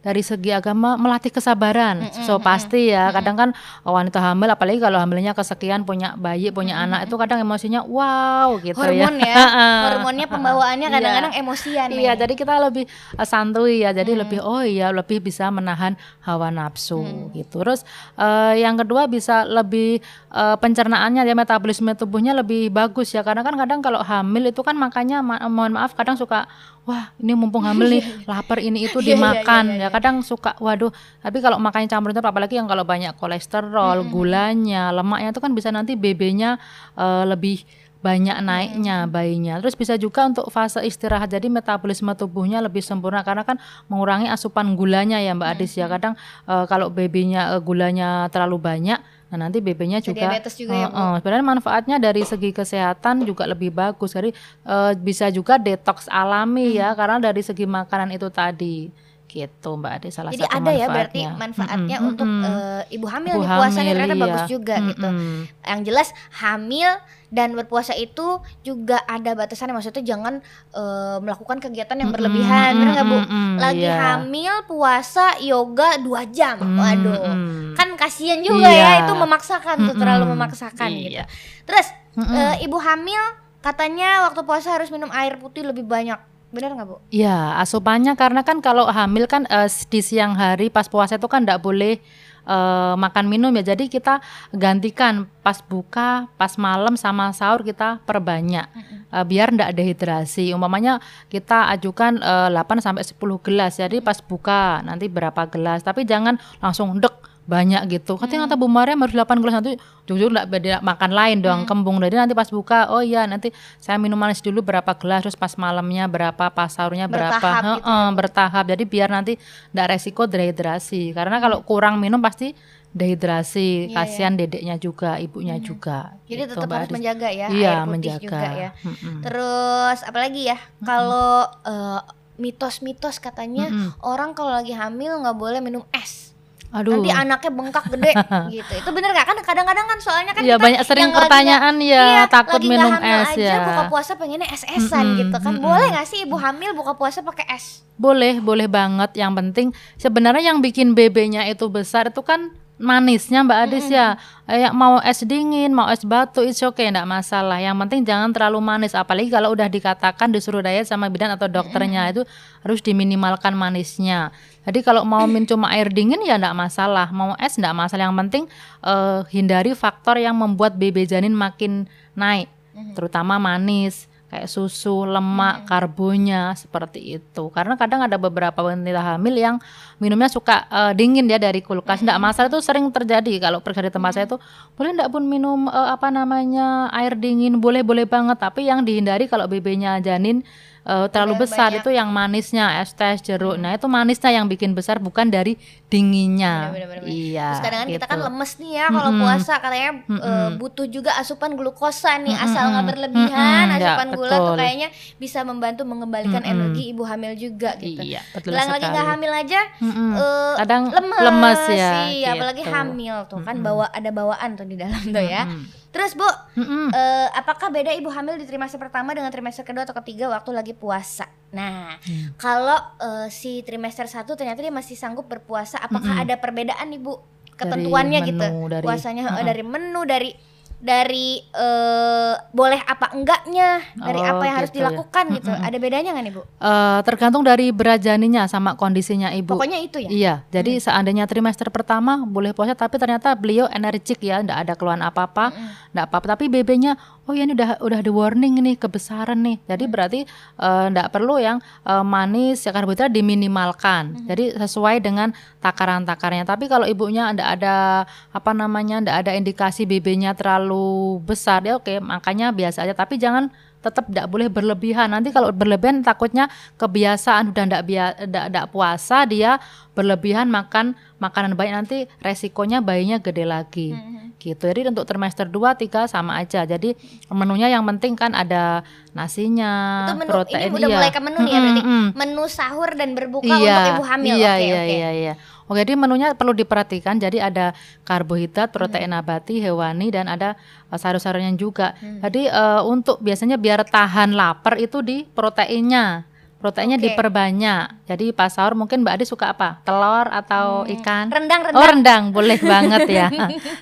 dari 0.00 0.24
segi 0.24 0.48
agama 0.48 0.96
melatih 0.96 1.28
kesabaran. 1.28 2.00
Mm-mm, 2.00 2.24
so 2.24 2.36
mm-mm, 2.36 2.46
pasti 2.46 2.88
ya, 2.88 3.12
kadang 3.12 3.36
kan 3.36 3.50
wanita 3.82 4.24
hamil 4.24 4.48
apalagi 4.48 4.80
kalau 4.80 4.96
hamilnya 4.96 5.36
kesekian 5.36 5.84
punya 5.84 6.16
bayi, 6.16 6.48
punya 6.48 6.80
anak 6.80 7.04
itu 7.04 7.14
kadang 7.14 7.44
emosinya 7.44 7.84
wow 7.84 8.56
gitu 8.58 8.80
Hormon 8.80 9.20
ya. 9.20 9.28
ya, 9.36 9.44
hormonnya 9.84 10.24
pembawaannya 10.26 10.88
Iya. 10.88 10.96
kadang-kadang 10.96 11.32
emosian 11.36 11.88
Iya, 11.92 12.16
nih. 12.16 12.18
jadi 12.18 12.34
kita 12.34 12.54
lebih 12.58 12.84
eh, 12.88 13.26
santuy 13.28 13.84
ya. 13.84 13.92
Jadi 13.92 14.16
lebih 14.16 14.40
oh 14.40 14.64
iya, 14.64 14.88
lebih 14.90 15.20
bisa 15.20 15.52
menahan 15.52 15.92
hawa 16.24 16.48
nafsu 16.48 17.04
gitu. 17.32 17.60
Terus 17.60 17.84
eh, 18.16 18.64
yang 18.64 18.80
kedua 18.80 19.04
bisa 19.06 19.44
lebih 19.44 20.00
eh, 20.32 20.56
pencernaannya 20.56 21.20
ya 21.20 21.36
metabolisme 21.36 21.92
tubuhnya 21.92 22.32
lebih 22.32 22.72
bagus 22.72 23.12
ya. 23.12 23.20
Karena 23.20 23.44
kan 23.44 23.60
kadang 23.60 23.84
kalau 23.84 24.00
hamil 24.00 24.48
itu 24.48 24.64
kan 24.64 24.72
makanya 24.72 25.20
ma- 25.20 25.44
mohon 25.46 25.76
maaf 25.76 25.92
kadang 25.92 26.16
suka 26.16 26.48
wah 26.88 27.12
ini 27.20 27.36
mumpung 27.36 27.60
hamil 27.60 27.84
nih 27.92 28.02
lapar 28.30 28.58
ini 28.58 28.88
itu 28.88 28.98
Iya, 28.98 29.12
iya, 29.12 29.12
dimakan. 29.12 29.64
iya, 29.76 29.86
ya 29.86 29.88
kadang 29.92 30.24
suka 30.24 30.56
waduh 30.56 30.88
tapi 31.20 31.44
kalau 31.44 31.60
makannya 31.60 31.84
campur 31.86 32.16
itu 32.16 32.20
apalagi 32.24 32.56
yang 32.56 32.64
kalau 32.64 32.88
banyak 32.88 33.12
kolesterol 33.14 34.08
gulanya 34.08 34.88
lemaknya 34.90 35.36
itu 35.36 35.40
kan 35.44 35.52
bisa 35.52 35.68
nanti 35.68 35.94
BB-nya 35.94 36.56
eh, 36.96 37.24
lebih 37.28 37.60
banyak 37.98 38.38
naiknya 38.46 39.10
bayinya. 39.10 39.58
Terus 39.58 39.74
bisa 39.74 39.98
juga 39.98 40.22
untuk 40.22 40.46
fase 40.54 40.78
istirahat 40.86 41.34
jadi 41.34 41.50
metabolisme 41.50 42.14
tubuhnya 42.14 42.62
lebih 42.62 42.78
sempurna 42.78 43.26
karena 43.26 43.42
kan 43.42 43.58
mengurangi 43.90 44.30
asupan 44.30 44.78
gulanya 44.78 45.18
ya 45.18 45.34
Mbak 45.34 45.50
Adis 45.58 45.74
ya. 45.74 45.90
Kadang 45.90 46.14
eh, 46.46 46.64
kalau 46.70 46.94
BB-nya 46.94 47.58
eh, 47.58 47.60
gulanya 47.60 48.30
terlalu 48.30 48.62
banyak 48.62 49.02
nah 49.28 49.38
nanti 49.38 49.58
BB-nya 49.58 50.00
juga 50.00 50.24
diabetes 50.24 50.56
juga 50.56 50.72
ya, 50.72 50.86
Bu. 50.86 50.94
Eh, 50.94 51.04
eh, 51.04 51.14
sebenarnya 51.18 51.46
manfaatnya 51.46 51.96
dari 51.96 52.22
segi 52.22 52.50
kesehatan 52.50 53.22
juga 53.22 53.44
lebih 53.44 53.68
bagus 53.70 54.10
jadi 54.10 54.32
eh, 54.64 54.92
bisa 54.96 55.28
juga 55.28 55.56
detox 55.56 56.08
alami 56.08 56.48
Hmm. 56.70 56.78
ya 56.78 56.88
karena 56.92 57.20
dari 57.22 57.40
segi 57.40 57.64
makanan 57.64 58.08
itu 58.10 58.28
tadi 58.28 58.88
gitu 59.28 59.76
Mbak 59.76 59.92
Ade 59.92 60.08
salah 60.08 60.32
Jadi 60.32 60.40
satu 60.42 60.56
ada 60.56 60.72
ya 60.72 60.86
berarti 60.88 61.20
manfaatnya. 61.20 61.36
manfaatnya 61.36 61.96
Mm-mm, 61.98 62.08
untuk 62.08 62.24
mm-mm. 62.26 62.48
eh, 62.48 62.96
ibu 62.96 63.06
hamil 63.06 63.28
Ibu 63.30 63.42
nih 63.44 63.50
puasa 63.52 63.68
nih 63.68 63.76
hamil, 63.76 63.92
ternyata 63.92 64.14
iya. 64.14 64.24
bagus 64.24 64.44
juga 64.48 64.74
gitu. 64.80 65.04
Mm-mm. 65.06 65.36
Yang 65.62 65.80
jelas 65.84 66.08
hamil 66.34 66.90
dan 67.28 67.48
berpuasa 67.52 67.92
itu 67.92 68.26
juga 68.64 68.96
ada 69.04 69.36
batasannya 69.36 69.76
maksudnya 69.76 70.00
jangan 70.00 70.40
eh, 70.72 71.16
melakukan 71.20 71.60
kegiatan 71.60 71.96
yang 71.98 72.08
berlebihan, 72.08 72.72
benar 72.74 72.92
nggak 72.94 73.04
bu? 73.06 73.18
mm-mm, 73.20 73.50
Lagi 73.60 73.84
iya. 73.84 73.96
hamil 74.00 74.54
puasa 74.64 75.36
yoga 75.38 76.00
dua 76.00 76.24
jam, 76.24 76.56
waduh, 76.56 77.20
Mm-mm. 77.28 77.76
kan 77.76 77.87
kasihan 77.98 78.38
juga 78.38 78.64
Iya. 78.64 78.78
ya 78.78 78.90
itu 79.02 79.12
memaksakan 79.12 79.76
tuh 79.84 79.94
terlalu 79.98 80.24
memaksakan 80.32 80.88
gitu. 80.88 81.18
iya. 81.18 81.24
Terus 81.66 81.86
Mm-mm. 82.14 82.30
eh, 82.32 82.64
ibu 82.64 82.78
hamil 82.78 83.18
katanya 83.58 84.24
waktu 84.24 84.40
puasa 84.42 84.70
harus 84.70 84.88
minum 84.88 85.10
air 85.10 85.34
putih 85.36 85.62
lebih 85.62 85.82
banyak, 85.82 86.16
benar 86.48 86.72
nggak 86.72 86.86
bu? 86.86 86.96
Ya, 87.10 87.58
asupannya 87.58 88.14
karena 88.14 88.40
kan 88.40 88.58
kalau 88.58 88.86
hamil 88.86 89.26
kan 89.26 89.44
eh, 89.44 89.66
di 89.66 89.98
siang 89.98 90.32
hari 90.32 90.66
pas 90.68 90.86
puasa 90.86 91.14
itu 91.14 91.26
kan 91.26 91.42
tidak 91.42 91.60
boleh 91.60 91.98
eh, 92.44 92.94
makan 92.96 93.26
minum 93.26 93.50
ya. 93.52 93.74
Jadi 93.74 93.86
kita 93.86 94.22
gantikan 94.52 95.26
pas 95.42 95.60
buka, 95.60 96.08
pas 96.34 96.54
malam 96.56 96.94
sama 96.94 97.30
sahur 97.30 97.60
kita 97.60 97.98
perbanyak 98.02 98.66
Eh, 99.08 99.24
biar 99.24 99.48
tidak 99.48 99.72
dehidrasi. 99.72 100.52
Umpamanya 100.52 101.00
kita 101.28 101.72
ajukan 101.72 102.20
eh, 102.20 102.48
8 102.52 102.76
sampai 102.78 103.00
10 103.00 103.16
gelas. 103.40 103.76
Jadi 103.76 104.00
pas 104.00 104.20
buka 104.20 104.84
nanti 104.84 105.08
berapa 105.08 105.48
gelas. 105.48 105.80
Tapi 105.80 106.04
jangan 106.04 106.36
langsung 106.60 106.92
dek 106.94 107.16
banyak 107.48 107.80
gitu. 107.88 108.20
Katanya 108.20 108.44
kata 108.44 108.54
Bu 108.54 108.68
Maria 108.68 108.92
harus 108.92 109.16
8 109.16 109.40
gelas 109.40 109.56
nanti 109.56 109.72
jujur 110.04 110.28
enggak 110.28 110.46
beda 110.46 110.74
makan 110.80 111.10
lain 111.10 111.36
dong 111.40 111.64
kembung. 111.64 111.96
Jadi 111.96 112.14
nanti 112.14 112.36
pas 112.36 112.44
buka 112.46 112.92
oh 112.92 113.00
iya 113.00 113.24
nanti 113.24 113.48
saya 113.80 113.96
minum 113.96 114.14
manis 114.14 114.38
dulu 114.38 114.60
berapa 114.60 114.92
gelas 114.94 115.24
terus 115.24 115.32
pas 115.32 115.56
malamnya 115.56 116.04
berapa 116.06 116.52
pas 116.52 116.68
sahurnya 116.68 117.08
berapa. 117.08 117.40
Bertahap 117.40 117.62
gitu 117.74 117.88
Heeh, 117.88 118.08
bertahap. 118.12 118.64
Jadi 118.68 118.84
biar 118.84 119.08
nanti 119.08 119.32
enggak 119.72 119.88
resiko 119.90 120.28
dehidrasi. 120.28 121.16
Karena 121.16 121.40
kalau 121.40 121.64
kurang 121.64 121.96
minum 121.96 122.20
pasti 122.20 122.52
dehidrasi. 122.92 123.88
Iya, 123.88 123.96
Kasihan 123.96 124.34
dedeknya 124.34 124.76
juga, 124.76 125.16
ibunya 125.16 125.56
juga. 125.58 126.20
Jadi 126.24 126.44
Gitu, 126.44 126.52
tetap 126.52 126.68
harus 126.68 126.92
menjaga 126.92 127.28
ya 127.28 127.48
Iya, 127.48 127.70
air 127.70 127.80
putih 127.80 127.90
menjaga. 127.90 128.20
juga 128.20 128.48
ya. 128.52 128.70
Mm-mm. 128.84 129.16
Terus 129.24 129.98
apalagi 130.04 130.42
ya 130.46 130.58
kalau 130.82 131.48
eh, 131.64 132.00
mitos-mitos 132.36 133.16
katanya 133.18 133.66
Mm-mm. 133.66 133.96
orang 134.00 134.30
kalau 134.30 134.52
lagi 134.52 134.70
hamil 134.70 135.16
nggak 135.18 135.34
boleh 135.34 135.60
minum 135.60 135.82
es. 135.90 136.36
Aduh. 136.68 137.00
Nanti 137.00 137.08
anaknya 137.08 137.50
bengkak 137.50 137.84
gede 137.88 138.12
gitu. 138.54 138.72
Itu 138.76 138.90
bener 138.92 139.10
gak 139.10 139.24
kan? 139.24 139.36
Kadang-kadang 139.40 139.86
kan 139.86 139.98
soalnya 139.98 140.32
kan 140.32 140.42
Iya, 140.42 140.54
kita 140.54 140.62
banyak 140.62 140.82
sering 140.84 141.08
lagi 141.08 141.16
pertanyaan 141.16 141.74
nggak- 141.74 141.90
ya, 141.90 142.04
iya, 142.04 142.22
takut 142.28 142.60
lagi 142.60 142.68
minum 142.68 142.92
hamil 142.92 143.18
es 143.18 143.28
aja, 143.32 143.40
ya. 143.40 143.58
Buka 143.64 143.82
puasa 143.88 144.12
pengennya 144.14 144.48
es-esan 144.48 145.04
Mm-mm, 145.06 145.18
gitu 145.18 145.36
kan. 145.38 145.52
mm-mm. 145.54 145.64
Boleh 145.64 145.86
gak 145.90 146.06
sih 146.06 146.18
ibu 146.22 146.36
hamil 146.36 146.70
buka 146.72 146.92
puasa 146.92 147.18
pakai 147.20 147.46
es? 147.50 147.80
Boleh, 147.94 148.38
boleh 148.38 148.68
banget. 148.68 149.10
Yang 149.14 149.32
penting 149.34 149.66
sebenarnya 149.96 150.44
yang 150.46 150.60
bikin 150.60 150.92
BB-nya 150.92 151.46
itu 151.46 151.66
besar 151.66 152.08
itu 152.08 152.20
kan 152.20 152.52
manisnya 152.78 153.44
Mbak 153.44 153.58
Adis 153.68 153.86
ya. 153.92 154.16
Kayak 154.48 154.72
mau 154.72 154.96
es 155.04 155.20
dingin, 155.28 155.76
mau 155.76 155.84
es 155.92 156.00
batu 156.08 156.40
itu 156.40 156.64
oke 156.64 156.80
okay, 156.80 156.88
enggak 156.88 157.04
masalah. 157.04 157.60
Yang 157.60 157.76
penting 157.84 158.00
jangan 158.08 158.32
terlalu 158.32 158.64
manis 158.64 158.96
apalagi 158.96 159.28
kalau 159.28 159.52
udah 159.52 159.68
dikatakan 159.68 160.32
disuruh 160.32 160.64
diet 160.64 160.88
sama 160.88 161.12
bidan 161.12 161.28
atau 161.36 161.52
dokternya 161.52 162.08
itu 162.08 162.24
harus 162.64 162.80
diminimalkan 162.80 163.52
manisnya. 163.52 164.32
Jadi 164.64 164.80
kalau 164.80 165.04
mau 165.04 165.28
minum 165.28 165.44
cuma 165.44 165.68
air 165.76 165.92
dingin 165.92 166.24
ya 166.24 166.40
enggak 166.40 166.56
masalah, 166.56 167.12
mau 167.12 167.36
es 167.36 167.60
enggak 167.60 167.76
masalah. 167.76 168.08
Yang 168.08 168.16
penting 168.24 168.44
uh, 168.80 169.20
hindari 169.28 169.76
faktor 169.76 170.16
yang 170.16 170.34
membuat 170.40 170.80
BB 170.80 171.04
janin 171.04 171.36
makin 171.36 171.84
naik, 172.16 172.48
terutama 172.96 173.36
manis 173.36 174.07
kayak 174.28 174.48
susu, 174.48 175.08
lemak, 175.08 175.64
karbonnya 175.64 176.52
seperti 176.52 177.16
itu. 177.16 177.48
Karena 177.48 177.74
kadang 177.80 178.04
ada 178.04 178.20
beberapa 178.20 178.60
wanita 178.60 179.16
hamil 179.16 179.34
yang 179.34 179.56
minumnya 179.96 180.28
suka 180.28 180.68
uh, 180.68 180.92
dingin 180.92 181.24
ya 181.26 181.40
dari 181.40 181.64
kulkas. 181.64 182.04
Enggak 182.04 182.20
masalah 182.20 182.48
itu 182.52 182.60
sering 182.60 182.86
terjadi 182.92 183.40
kalau 183.40 183.64
pergi 183.64 183.88
di 183.88 183.92
tempat 183.92 184.12
saya 184.12 184.24
itu 184.28 184.36
boleh 184.76 184.90
enggak 184.94 185.10
pun 185.10 185.24
minum 185.24 185.66
uh, 185.66 185.88
apa 185.92 186.12
namanya 186.12 186.92
air 186.92 187.16
dingin? 187.16 187.56
Boleh 187.58 187.80
boleh 187.80 188.04
banget. 188.04 188.36
Tapi 188.36 188.68
yang 188.68 188.84
dihindari 188.84 189.26
kalau 189.26 189.48
BB-nya 189.48 189.98
janin 190.04 190.44
uh, 190.84 191.06
terlalu 191.08 191.34
Udah 191.34 191.42
besar 191.42 191.70
banyak. 191.72 191.80
itu 191.82 191.90
yang 191.90 192.08
manisnya 192.10 192.78
es 192.78 192.92
teh 192.92 193.16
jeruk. 193.18 193.56
Nah, 193.56 193.74
itu 193.74 193.86
manisnya 193.86 194.30
yang 194.30 194.46
bikin 194.46 194.76
besar 194.76 194.98
bukan 194.98 195.26
dari 195.26 195.56
dinginnya. 195.88 196.70
Bener, 196.70 196.86
bener, 196.86 197.00
bener. 197.00 197.08
Iya. 197.08 197.48
Terus 197.48 197.62
kadang-kadang 197.64 197.94
kita 197.96 198.06
kan 198.06 198.18
gitu. 198.18 198.26
lemes 198.28 198.52
nih 198.60 198.72
ya 198.76 198.86
kalau 198.88 199.10
Mm-mm. 199.10 199.22
puasa 199.24 199.52
katanya 199.56 199.90
eh, 199.96 200.12
Mm-mm. 200.12 200.48
butuh 200.60 200.86
juga 200.86 201.10
asupan 201.16 201.50
glukosa 201.56 202.12
nih 202.20 202.36
Mm-mm. 202.36 202.44
asal 202.44 202.64
nggak 202.68 202.86
berlebihan 202.86 203.64
ya, 203.72 203.76
asupan 203.80 204.08
gula 204.12 204.28
tuh 204.28 204.44
betul. 204.44 204.56
kayaknya 204.60 204.88
bisa 205.16 205.38
membantu 205.42 205.82
mengembalikan 205.82 206.42
Mm-mm. 206.44 206.52
energi 206.52 206.82
ibu 206.92 207.02
hamil 207.02 207.32
juga 207.34 207.72
gitu. 207.80 208.04
Iya, 208.04 208.20
betul 208.30 208.52
lagi 208.52 208.84
nggak 208.84 209.06
hamil 209.08 209.32
aja 209.32 209.60
Mm-mm. 209.80 210.10
eh, 210.14 210.54
Kadang 210.60 210.82
lemes, 210.92 211.20
lemes 211.24 211.62
ya, 211.72 211.90
sih, 212.04 212.20
apalagi 212.22 212.62
gitu. 212.62 212.72
hamil 212.74 213.16
tuh 213.26 213.40
kan 213.40 213.56
bawa 213.58 213.88
ada 213.88 214.10
bawaan 214.12 214.50
tuh 214.54 214.66
di 214.68 214.76
dalam 214.76 215.00
tuh 215.00 215.24
ya. 215.24 215.48
Mm-mm. 215.48 215.64
Terus 215.88 216.12
Bu, 216.12 216.28
Mm-mm. 216.54 216.90
eh, 216.90 217.28
apakah 217.32 217.68
beda 217.68 217.90
ibu 217.90 218.08
hamil 218.08 218.36
di 218.36 218.44
trimester 218.44 218.76
pertama 218.76 219.10
dengan 219.10 219.28
trimester 219.28 219.62
kedua 219.62 219.82
atau 219.82 219.96
ketiga 219.96 220.28
waktu 220.28 220.52
lagi 220.52 220.72
puasa? 220.72 221.24
Nah, 221.48 221.96
Hmm. 221.98 222.36
kalau 222.36 222.76
eh, 222.98 223.28
si 223.28 223.60
trimester 223.62 224.04
satu 224.04 224.34
ternyata 224.34 224.60
dia 224.60 224.70
masih 224.70 224.94
sanggup 224.94 225.24
berpuasa, 225.24 225.78
apakah 225.78 226.20
ada 226.20 226.36
perbedaan 226.36 226.86
nih 226.86 226.98
Bu? 226.98 227.16
Ketentuannya 227.54 228.20
Dari 228.20 228.28
gitu, 228.28 228.44
menu, 228.44 228.68
dari- 228.68 228.84
puasanya 228.84 229.22
eh, 229.24 229.30
Mm-mm. 229.32 229.46
dari 229.46 229.62
menu, 229.64 230.00
dari 230.04 230.30
dari 230.78 231.42
eh, 231.42 232.34
boleh 232.54 232.78
apa 232.78 233.10
enggaknya, 233.10 233.82
dari 233.98 234.20
Oh, 234.20 234.30
apa 234.30 234.42
yang 234.46 234.56
harus 234.62 234.70
gitu 234.70 234.78
ya. 234.78 234.86
dilakukan 234.86 235.24
gitu. 235.34 235.50
Ada 235.50 235.76
bedanya 235.76 236.10
nggak 236.14 236.24
nih 236.24 236.34
Bu? 236.34 236.42
Eh, 236.46 236.98
tergantung 237.02 237.42
dari 237.42 237.74
berat 237.74 237.98
janinnya 237.98 238.46
sama 238.46 238.78
kondisinya 238.78 239.34
ibu. 239.34 239.58
Pokoknya 239.58 239.82
itu 239.82 239.98
ya. 239.98 240.08
Iya, 240.08 240.34
jadi 240.48 240.78
seandainya 240.78 241.26
trimester 241.26 241.66
pertama 241.68 242.22
boleh 242.22 242.54
puasa, 242.54 242.78
tapi 242.78 242.94
ternyata 242.94 243.34
beliau 243.34 243.66
energik 243.68 244.22
ya, 244.22 244.38
ndak 244.38 244.58
ada 244.64 244.72
keluhan 244.78 245.02
apa-apa, 245.02 245.50
ndak 245.90 246.04
apa-apa. 246.08 246.38
Tapi 246.38 246.46
BB-nya, 246.46 246.94
oh 247.28 247.36
ya 247.36 247.44
ini 247.44 247.52
udah 247.52 247.76
udah 247.84 248.00
di 248.00 248.08
warning 248.08 248.56
nih 248.64 248.80
kebesaran 248.80 249.36
nih. 249.44 249.60
Jadi 249.68 249.84
berarti 249.84 250.20
eh, 250.56 250.84
ndak 250.88 251.12
perlu 251.12 251.36
yang 251.36 251.60
eh, 251.84 252.04
manis, 252.04 252.64
ya 252.64 252.72
karbohidrat 252.72 253.12
diminimalkan. 253.12 254.24
Jadi 254.24 254.56
sesuai 254.56 255.04
dengan 255.04 255.36
takaran-takarnya. 255.60 256.48
Tapi 256.48 256.72
kalau 256.72 256.88
ibunya 256.88 257.28
ndak 257.36 257.48
ada 257.60 258.08
apa 258.32 258.50
namanya, 258.56 259.04
ndak 259.04 259.16
ada 259.28 259.32
indikasi 259.36 259.84
BB-nya 259.84 260.32
terlalu 260.32 261.20
besar, 261.20 261.60
ya 261.68 261.76
oke, 261.76 262.00
makanya 262.00 262.48
biasa 262.48 262.88
aja. 262.88 262.96
Tapi 262.96 263.20
jangan 263.20 263.52
tetap 263.78 264.08
tidak 264.10 264.26
boleh 264.26 264.48
berlebihan. 264.50 265.12
Nanti 265.12 265.30
kalau 265.30 265.54
berlebihan 265.54 266.02
takutnya 266.02 266.50
kebiasaan 266.80 267.52
udah 267.54 267.64
ndak 267.68 267.82
ndak 268.26 268.66
puasa 268.74 269.22
dia 269.28 269.62
berlebihan 269.94 270.50
makan 270.50 270.98
makanan 271.22 271.54
baik 271.54 271.72
nanti 271.76 271.98
resikonya 272.24 272.82
bayinya 272.82 273.22
gede 273.22 273.44
lagi. 273.46 273.94
Gitu. 274.38 274.62
Jadi 274.62 274.86
untuk 274.86 275.02
trimester 275.02 275.50
2 275.50 275.74
3 275.74 276.06
sama 276.06 276.38
aja. 276.38 276.62
Jadi 276.62 276.94
menunya 277.26 277.66
yang 277.66 277.82
penting 277.82 278.14
kan 278.14 278.38
ada 278.38 278.86
nasinya, 279.10 280.06
Itu 280.06 280.14
menu 280.14 280.30
protein 280.30 280.70
ini 280.70 280.78
udah 280.78 280.88
iya. 280.88 280.96
mulai 280.96 281.10
ke 281.10 281.20
menu 281.20 281.38
nih 281.42 281.50
ya 281.50 281.58
berarti. 281.60 281.82
Menu 282.14 282.44
sahur 282.46 282.90
dan 282.94 283.18
berbuka 283.18 283.50
Iya, 283.50 283.74
untuk 283.74 283.90
ibu 283.98 284.04
hamil. 284.06 284.34
Iya, 284.38 284.52
iya, 284.62 284.82
iya, 284.86 285.10
iya. 285.10 285.34
Oke, 285.68 285.84
jadi 285.84 286.00
menunya 286.00 286.32
perlu 286.32 286.56
diperhatikan. 286.56 287.20
Jadi 287.20 287.42
ada 287.42 287.76
karbohidrat, 288.06 288.72
protein 288.72 289.10
Hmm. 289.10 289.20
nabati, 289.20 289.60
hewani 289.60 290.08
dan 290.08 290.30
ada 290.30 290.56
uh, 290.88 290.96
sayur-sayurnya 290.96 291.52
juga. 291.60 291.92
Jadi 291.98 292.48
uh, 292.48 292.86
untuk 292.86 293.20
biasanya 293.20 293.60
biar 293.60 293.84
tahan 293.84 294.32
lapar 294.32 294.78
itu 294.78 295.02
di 295.04 295.26
proteinnya. 295.28 296.24
Proteinnya 296.58 296.98
Oke. 296.98 297.14
diperbanyak. 297.14 298.10
Jadi 298.10 298.34
pas 298.34 298.50
sahur 298.50 298.74
mungkin 298.74 299.06
Mbak 299.06 299.14
Adi 299.14 299.24
suka 299.30 299.54
apa? 299.54 299.78
Telur 299.86 300.26
atau 300.26 300.82
ikan? 300.90 301.30
Rendang, 301.30 301.62
Oh, 301.62 301.66
rendang, 301.70 301.86
rendang. 301.94 302.22
Boleh 302.34 302.58
banget 302.58 303.06
ya. 303.06 303.30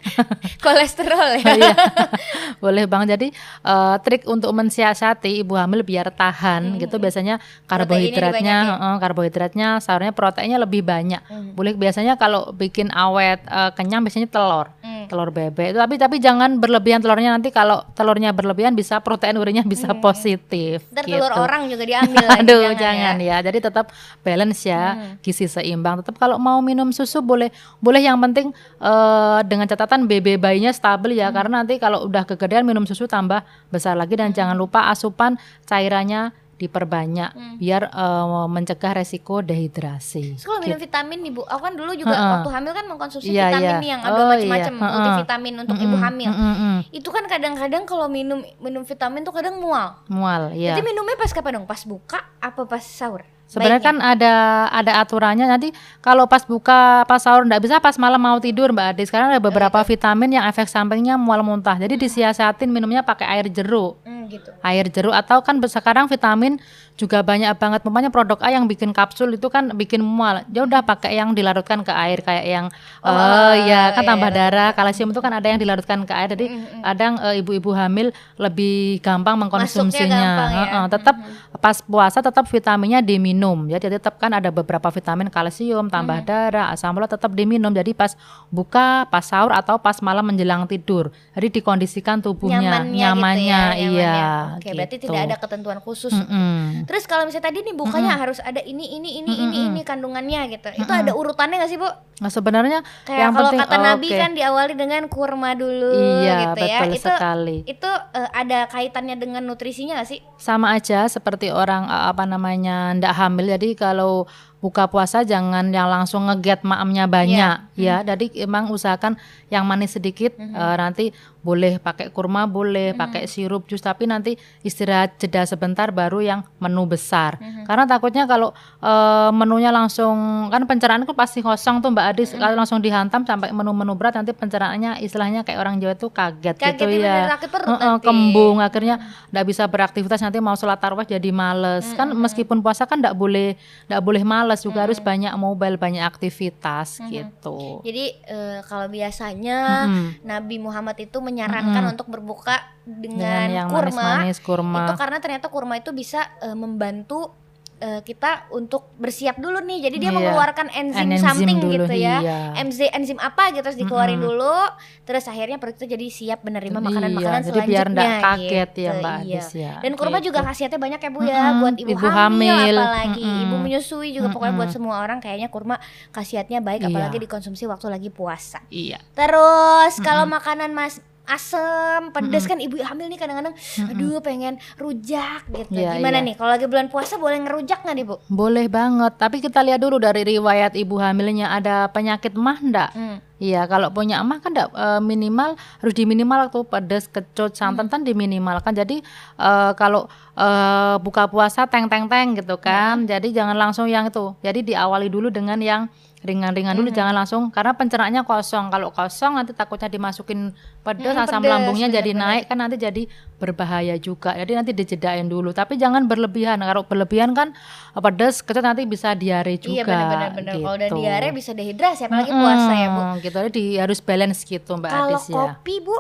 kolesterol 0.64 1.40
ya. 1.40 1.52
Iya. 1.56 1.74
Boleh 2.64 2.84
Bang. 2.84 3.08
Jadi 3.08 3.32
eh, 3.64 3.96
trik 4.04 4.28
untuk 4.28 4.52
mensiasati 4.52 5.40
ibu 5.40 5.56
hamil 5.56 5.88
biar 5.88 6.12
tahan 6.12 6.76
gitu 6.76 7.00
biasanya 7.00 7.40
karbohidratnya, 7.64 8.56
heeh, 8.76 8.94
karbohidratnya, 9.00 9.68
sayurnya, 9.80 10.12
proteinnya 10.12 10.60
lebih 10.60 10.84
banyak. 10.84 11.24
Boleh 11.56 11.72
biasanya 11.72 12.20
kalau 12.20 12.52
bikin 12.52 12.92
awet 12.92 13.40
eh, 13.48 13.70
kenyang 13.72 14.04
biasanya 14.04 14.28
telur. 14.28 14.68
Hmm. 14.84 14.95
Telur 15.06 15.30
bebek 15.30 15.72
itu 15.72 15.78
tapi 15.78 15.94
tapi 15.96 16.16
jangan 16.18 16.58
berlebihan 16.58 16.98
telurnya 16.98 17.34
nanti 17.34 17.54
kalau 17.54 17.82
telurnya 17.94 18.34
berlebihan 18.34 18.74
bisa 18.74 18.98
protein 19.00 19.38
urinnya 19.38 19.62
bisa 19.62 19.94
positif. 20.04 20.82
Ntar 20.90 21.06
gitu. 21.06 21.18
telur 21.18 21.32
orang 21.34 21.70
juga 21.70 21.84
diambil 21.86 22.24
lagi. 22.26 22.40
Aduh, 22.42 22.60
jangan 22.74 22.96
jangan, 22.96 23.16
ya. 23.20 23.36
ya. 23.40 23.46
Jadi 23.46 23.58
tetap 23.62 23.86
balance 24.24 24.60
ya, 24.66 24.82
gizi 25.20 25.46
seimbang. 25.46 26.02
Tetap 26.02 26.16
kalau 26.18 26.36
mau 26.36 26.58
minum 26.60 26.90
susu 26.90 27.20
boleh, 27.22 27.52
boleh 27.78 28.00
yang 28.02 28.18
penting 28.18 28.50
eh, 28.80 29.38
dengan 29.46 29.66
catatan 29.68 30.08
BB 30.08 30.40
bayinya 30.40 30.72
stabil 30.72 31.18
ya, 31.18 31.30
karena 31.30 31.62
nanti 31.62 31.76
kalau 31.76 32.06
udah 32.08 32.24
kegedean 32.24 32.66
minum 32.66 32.84
susu 32.88 33.06
tambah 33.06 33.44
besar 33.68 33.94
lagi 33.94 34.16
dan 34.16 34.32
jangan 34.32 34.56
lupa 34.56 34.88
asupan 34.90 35.38
cairannya 35.68 36.32
diperbanyak 36.56 37.30
biar 37.56 37.82
eh, 37.86 38.24
mencegah 38.46 38.92
resiko 38.94 39.40
dehidrasi. 39.40 40.40
Kalau 40.40 40.58
minum 40.58 40.76
vitamin 40.76 41.18
nih 41.20 41.32
Bu, 41.32 41.42
aku 41.42 41.62
kan 41.62 41.74
dulu 41.74 41.92
juga 41.92 42.12
Heeh. 42.12 42.30
waktu 42.32 42.48
hamil 42.50 42.72
kan 42.72 42.84
mengkonsumsi 42.86 43.28
Iya, 43.28 43.44
vitamin 43.50 43.68
iya. 43.68 43.78
nih 43.78 43.90
yang 43.90 44.02
ada 44.02 44.16
Oh, 44.16 44.26
macam-macam 44.26 44.72
iya. 44.72 44.80
Heeh. 44.80 44.92
multivitamin 44.96 45.54
untuk 45.60 45.76
ibu 45.76 45.86
Mm-mm, 45.92 46.04
hamil. 46.04 46.30
mm-mm, 46.30 46.76
Itu 46.90 47.08
kan 47.08 47.24
kadang-kadang 47.26 47.82
kalau 47.84 48.06
minum 48.06 48.40
minum 48.58 48.82
vitamin 48.82 49.20
tuh 49.20 49.32
kadang 49.32 49.56
mual. 49.56 50.00
Mual, 50.06 50.52
ya. 50.52 50.72
Jadi 50.72 50.82
minumnya 50.82 51.14
pas 51.14 51.28
kapan 51.28 51.60
dong? 51.60 51.66
Pas 51.66 51.82
buka 51.82 52.24
apa 52.38 52.64
pas 52.64 52.80
sahur? 52.80 53.20
Sebenarnya 53.46 53.78
Baiknya. 53.78 53.94
kan 53.94 54.10
ada 54.10 54.34
ada 54.74 54.92
aturannya 54.98 55.46
nanti 55.46 55.70
kalau 56.00 56.26
pas 56.26 56.42
buka 56.42 57.06
pas 57.06 57.22
sahur 57.22 57.46
nggak 57.46 57.62
bisa 57.62 57.78
pas 57.78 57.94
malam 57.94 58.18
mau 58.18 58.40
tidur 58.40 58.74
Mbak 58.74 58.86
Adi. 58.90 59.04
Sekarang 59.04 59.30
ada 59.30 59.38
beberapa 59.38 59.76
vitamin 59.82 60.34
yang 60.34 60.44
efek 60.46 60.66
sampingnya 60.66 61.14
mual 61.14 61.44
muntah. 61.44 61.76
Jadi 61.76 61.94
disiasatin 61.94 62.66
minumnya 62.66 63.04
pakai 63.04 63.38
air 63.38 63.46
jeruk. 63.46 64.02
Hmm, 64.02 64.15
gitu. 64.28 64.50
Air 64.60 64.86
jeruk 64.90 65.14
atau 65.14 65.40
kan 65.40 65.58
sekarang 65.64 66.06
vitamin 66.10 66.58
juga 66.96 67.20
banyak 67.20 67.52
banget 67.60 67.84
umpamanya 67.84 68.08
produk 68.08 68.40
A 68.40 68.48
yang 68.48 68.64
bikin 68.64 68.96
kapsul 68.96 69.36
itu 69.36 69.52
kan 69.52 69.68
bikin 69.76 70.00
mual. 70.00 70.48
Ya 70.48 70.64
udah 70.64 70.80
pakai 70.80 71.20
yang 71.20 71.36
dilarutkan 71.36 71.84
ke 71.84 71.92
air 71.92 72.24
kayak 72.24 72.46
yang 72.48 72.66
Oh, 73.06 73.12
oh, 73.12 73.52
ya 73.54 73.94
kan 73.94 74.02
iya, 74.02 74.08
tambah 74.10 74.30
iya, 74.32 74.38
darah, 74.50 74.70
kalsium 74.74 75.14
itu 75.14 75.20
kan 75.22 75.30
ada 75.30 75.46
yang 75.46 75.60
dilarutkan 75.62 76.02
ke 76.02 76.10
air. 76.10 76.28
Jadi 76.34 76.46
kadang 76.82 77.20
eh, 77.22 77.38
ibu-ibu 77.38 77.70
hamil 77.70 78.10
lebih 78.34 78.98
gampang 79.04 79.38
mengkonsumsinya. 79.38 80.10
gampang 80.10 80.50
ya. 80.50 80.64
Heeh, 80.66 80.84
tetap 80.90 81.16
pas 81.60 81.76
puasa 81.84 82.18
tetap 82.24 82.48
vitaminnya 82.50 83.04
diminum. 83.04 83.68
Jadi 83.70 84.00
tetap 84.00 84.18
kan 84.18 84.32
ada 84.34 84.50
beberapa 84.50 84.90
vitamin 84.90 85.30
kalsium, 85.30 85.86
tambah 85.86 86.24
darah, 86.26 86.74
asam 86.74 86.96
folat 86.96 87.12
tetap 87.12 87.30
diminum. 87.36 87.70
Jadi 87.70 87.92
pas 87.92 88.16
buka, 88.50 89.06
pas 89.06 89.22
sahur 89.22 89.52
atau 89.54 89.78
pas 89.78 90.00
malam 90.02 90.26
menjelang 90.26 90.66
tidur. 90.66 91.12
Jadi 91.36 91.60
dikondisikan 91.60 92.24
tubuhnya, 92.24 92.58
Nyamannya, 92.58 92.96
nyamannya, 92.96 93.60
gitu 93.60 93.76
ya, 93.76 93.86
iya. 93.86 93.86
nyamannya. 93.86 94.56
Oke, 94.58 94.68
berarti 94.74 94.96
gitu. 94.96 95.04
tidak 95.12 95.20
ada 95.28 95.36
ketentuan 95.38 95.78
khusus. 95.84 96.10
Mm-mm. 96.10 96.85
Terus 96.86 97.04
kalau 97.04 97.22
misalnya 97.22 97.46
tadi 97.46 97.60
nih 97.60 97.74
bukanya 97.74 98.14
harus 98.14 98.38
ada 98.38 98.58
ini 98.58 98.94
ini 98.94 99.18
ini 99.18 99.32
ini 99.36 99.56
ini 99.66 99.80
kandungannya 99.82 100.46
gitu. 100.48 100.70
Itu 100.76 100.88
ada 100.88 101.12
urutannya 101.12 101.58
gak 101.58 101.66
sih, 101.66 101.76
Bu? 101.76 101.90
Nah, 102.16 102.30
sebenarnya 102.30 102.80
Kayak 103.02 103.20
yang 103.20 103.32
kalau 103.34 103.50
penting 103.50 103.60
kata 103.60 103.74
oh, 103.74 103.82
Nabi 103.84 104.08
oke. 104.08 104.16
kan 104.16 104.30
diawali 104.32 104.72
dengan 104.72 105.02
kurma 105.04 105.50
dulu 105.52 105.92
Iya, 106.22 106.34
gitu 106.48 106.60
ya. 106.64 106.78
betul 106.80 106.94
Itu 106.94 107.10
sekali. 107.10 107.56
itu 107.66 107.90
eh, 108.14 108.28
ada 108.32 108.58
kaitannya 108.66 109.16
dengan 109.16 109.42
nutrisinya 109.42 110.00
gak 110.00 110.08
sih? 110.08 110.20
sama 110.36 110.72
aja 110.72 111.04
seperti 111.06 111.50
orang 111.50 111.84
eh, 111.84 112.04
apa 112.06 112.24
namanya 112.24 112.94
ndak 112.94 113.12
hamil 113.12 113.50
jadi 113.50 113.68
kalau 113.74 114.24
buka 114.56 114.88
puasa 114.88 115.20
jangan 115.22 115.68
yang 115.68 115.86
langsung 115.86 116.26
ngeget 116.26 116.64
maamnya 116.64 117.04
banyak. 117.04 117.76
Ya 117.76 118.00
jadi 118.00 118.26
emang 118.48 118.72
usahakan 118.72 119.20
yang 119.52 119.68
manis 119.68 119.94
sedikit 119.94 120.34
eh, 120.40 120.76
nanti 120.80 121.12
boleh 121.46 121.78
pakai 121.78 122.10
kurma 122.10 122.42
boleh 122.50 122.90
pakai 122.98 123.30
sirup 123.30 123.70
jus 123.70 123.78
tapi 123.78 124.10
nanti 124.10 124.34
istirahat 124.66 125.14
jeda 125.22 125.46
sebentar 125.46 125.94
baru 125.94 126.18
yang 126.18 126.40
menu 126.58 126.82
besar. 126.88 127.38
Karena 127.68 127.84
takutnya 127.86 128.24
kalau 128.24 128.50
eh, 128.80 129.30
menunya 129.36 129.68
langsung 129.70 130.48
kan 130.48 130.64
pencernaan 130.64 131.04
itu 131.04 131.12
pasti 131.12 131.44
kosong 131.44 131.84
tuh 131.84 131.92
Mbak 131.92 132.06
Adis 132.16 132.32
kalau 132.34 132.56
langsung 132.56 132.80
dihantam 132.80 133.22
sampai 133.28 133.52
menu-menu 133.52 133.92
berat 133.94 134.16
nanti 134.16 134.32
pencernaannya 134.32 135.04
istilahnya 135.04 135.44
kayak 135.44 135.60
orang 135.60 135.76
Jawa 135.78 135.94
tuh 135.94 136.08
kaget, 136.10 136.56
Kaget 136.56 136.80
gitu 136.80 137.04
ya, 137.04 137.36
perut 137.52 137.76
kembung 138.00 138.58
akhirnya 138.64 139.04
nggak 139.30 139.44
bisa 139.46 139.68
beraktivitas 139.68 140.18
nanti 140.24 140.40
mau 140.40 140.56
sholat 140.56 140.80
tarawih 140.80 141.06
jadi 141.06 141.30
males. 141.30 141.86
Kan 141.92 142.16
meskipun 142.16 142.64
puasa 142.64 142.88
kan 142.88 142.98
nggak 142.98 143.14
boleh 143.14 143.54
nggak 143.86 144.02
boleh 144.02 144.24
males 144.24 144.45
males 144.46 144.62
juga 144.62 144.86
harus 144.86 145.02
banyak 145.02 145.34
mobile, 145.34 145.74
banyak 145.74 146.06
aktivitas 146.06 147.02
gitu. 147.10 147.82
Jadi 147.82 148.04
eh, 148.22 148.62
kalau 148.62 148.86
biasanya 148.86 149.90
Mm-mm. 149.90 150.22
Nabi 150.22 150.62
Muhammad 150.62 150.94
itu 151.02 151.18
menyarankan 151.18 151.82
Mm-mm. 151.82 151.92
untuk 151.98 152.06
berbuka 152.06 152.62
Dengan 152.86 153.18
dengan, 153.18 153.46
yang 153.50 153.68
kurma. 153.74 153.90
manis-manis 153.90 154.38
kurma. 154.38 154.86
Itu 154.86 154.94
karena 154.94 155.18
ternyata 155.18 155.46
kurma 155.50 155.74
itu 155.82 155.90
bisa 155.90 156.30
eh, 156.38 156.54
membantu 156.54 157.34
eh, 157.78 158.00
kita 158.00 158.48
untuk 158.50 158.96
bersiap 158.96 159.36
dulu 159.36 159.60
nih. 159.60 159.84
Jadi 159.84 159.96
dia 159.98 160.08
Iya. 160.08 160.16
mengeluarkan 160.16 160.66
enzim, 160.70 161.06
Enzim 161.06 161.20
something 161.20 161.58
dulu, 161.58 161.84
gitu 161.84 161.94
ya. 161.94 162.16
iya. 162.18 162.38
Enzim 162.56 162.88
enzim 162.88 163.18
apa 163.18 163.50
gitu 163.50 163.60
terus 163.62 163.76
dikeluarin 163.76 164.16
Mm-mm. 164.16 164.28
dulu. 164.32 164.56
Terus 165.02 165.24
akhirnya 165.24 165.56
perut 165.56 165.74
itu 165.74 165.86
jadi 165.86 166.06
siap 166.06 166.40
menerima 166.40 166.72
makanan-makanan 166.74 167.12
Iya, 167.38 167.46
jadi 167.46 167.52
selanjutnya. 167.54 167.68
biar 167.68 167.86
nggak 167.88 168.10
kaget 168.18 168.48
gitu, 168.66 168.78
ya 168.78 168.90
Mbak 168.94 169.12
iya. 169.18 169.36
Adis 169.36 169.48
ya. 169.52 169.72
Dan 169.78 169.92
kurma 169.94 170.18
juga 170.18 170.38
gitu. 170.38 170.48
khasiatnya 170.48 170.78
banyak 170.78 170.98
ya 170.98 171.10
Bu 171.10 171.20
ya 171.20 171.36
Mm-mm, 171.36 171.58
buat 171.58 171.74
ibu, 171.76 171.90
ibu 171.90 172.06
hamil, 172.06 172.50
hamil, 172.50 172.76
apalagi 172.76 173.22
mm-mm. 173.22 173.42
ibu 173.42 173.54
menyusui 173.58 174.08
juga 174.10 174.28
pokoknya 174.28 174.54
buat 174.54 174.70
semua 174.70 174.94
orang 174.98 175.18
kayaknya 175.18 175.48
kurma 175.48 175.76
khasiatnya 176.10 176.58
baik 176.58 176.80
Iya. 176.80 176.88
apalagi 176.88 177.18
dikonsumsi 177.18 177.64
waktu 177.64 177.86
lagi 177.88 178.08
puasa. 178.08 178.64
Iya. 178.68 178.98
Terus 179.12 179.94
kalau 180.00 180.24
makanan 180.24 180.70
mas 180.70 180.98
asem, 181.26 182.14
pedes 182.14 182.46
kan 182.46 182.58
ibu 182.62 182.78
hamil 182.80 183.10
nih 183.10 183.18
kadang-kadang 183.18 183.54
aduh 183.90 184.18
pengen 184.22 184.56
rujak 184.78 185.42
gitu. 185.50 185.76
Iya, 185.76 185.98
Gimana 185.98 186.22
iya. 186.22 186.26
nih 186.30 186.34
kalau 186.38 186.50
lagi 186.54 186.66
bulan 186.70 186.86
puasa 186.88 187.18
boleh 187.18 187.42
ngerujak 187.42 187.82
nggak 187.82 187.96
nih 187.98 188.06
Bu? 188.06 188.16
Boleh 188.30 188.66
banget, 188.70 189.12
tapi 189.18 189.42
kita 189.42 189.60
lihat 189.66 189.82
dulu 189.82 189.98
dari 189.98 190.22
riwayat 190.22 190.78
ibu 190.78 190.96
hamilnya 190.96 191.52
ada 191.52 191.90
penyakit 191.90 192.32
mah 192.38 192.58
enggak? 192.62 192.90
Hmm. 192.94 193.18
Iya, 193.36 193.68
kalau 193.68 193.92
punya 193.92 194.24
emah 194.24 194.40
kan 194.40 194.56
enggak, 194.56 194.72
eh, 194.72 195.00
minimal 195.04 195.60
harus 195.84 195.92
diminimal 195.92 196.48
tuh 196.48 196.64
pedas, 196.64 197.04
kecut, 197.04 197.52
santan 197.52 197.92
kan 197.92 198.00
diminimalkan. 198.00 198.72
Jadi 198.72 199.04
eh, 199.36 199.72
kalau 199.76 200.08
eh, 200.38 200.96
buka 201.04 201.28
puasa 201.28 201.68
teng 201.68 201.84
teng 201.90 202.08
teng 202.08 202.32
gitu 202.38 202.56
kan. 202.56 203.04
Jadi 203.04 203.36
jangan 203.36 203.52
langsung 203.52 203.92
yang 203.92 204.08
itu. 204.08 204.32
Jadi 204.40 204.72
diawali 204.72 205.12
dulu 205.12 205.28
dengan 205.28 205.60
yang 205.60 205.84
ringan-ringan 206.26 206.74
dulu 206.74 206.90
jangan 206.90 207.14
langsung 207.14 207.48
karena 207.48 207.72
pencernaannya 207.72 208.22
kosong. 208.22 208.68
Kalau 208.68 208.90
kosong 208.90 209.32
nanti 209.34 209.50
takutnya 209.50 209.86
dimasukin 209.86 210.50
pedas 210.80 211.14
Mm, 211.14 211.22
asam 211.22 211.38
pedes, 211.38 211.48
lambungnya 211.48 211.86
jadi 211.88 212.10
bener-bener. 212.10 212.36
naik 212.36 212.44
kan 212.44 212.58
nanti 212.58 212.76
jadi 212.76 213.02
berbahaya 213.36 213.94
juga. 213.96 214.34
Jadi 214.34 214.52
nanti 214.52 214.72
dijedain 214.72 215.24
dulu. 215.24 215.50
Tapi 215.50 215.74
jangan 215.74 216.04
berlebihan. 216.04 216.58
Kalau 216.58 216.82
berlebihan 216.82 217.30
kan 217.30 217.54
eh, 217.92 218.00
pedas 218.00 218.40
kecut 218.40 218.60
nanti 218.60 218.82
bisa 218.84 219.12
diare 219.12 219.54
juga. 219.56 219.70
Iya 219.72 219.82
benar-benar 219.84 220.30
benar. 220.32 220.52
Kalau 220.56 220.74
udah 220.74 220.88
gitu. 220.88 220.98
diare 220.98 221.28
bisa 221.30 221.50
dehidrasi 221.50 222.02
apalagi 222.02 222.32
puasa 222.32 222.72
ya 222.72 222.88
Bu. 222.88 223.00
Mm, 223.00 223.14
gitu 223.20 223.38
jadi 223.46 223.64
harus 223.80 223.98
balance 224.00 224.40
gitu 224.42 224.70
Mbak 224.72 224.90
Kalau 224.90 225.08
Adis 225.08 225.24
ya. 225.24 225.34
kopi 225.36 225.76
Bu, 225.80 225.96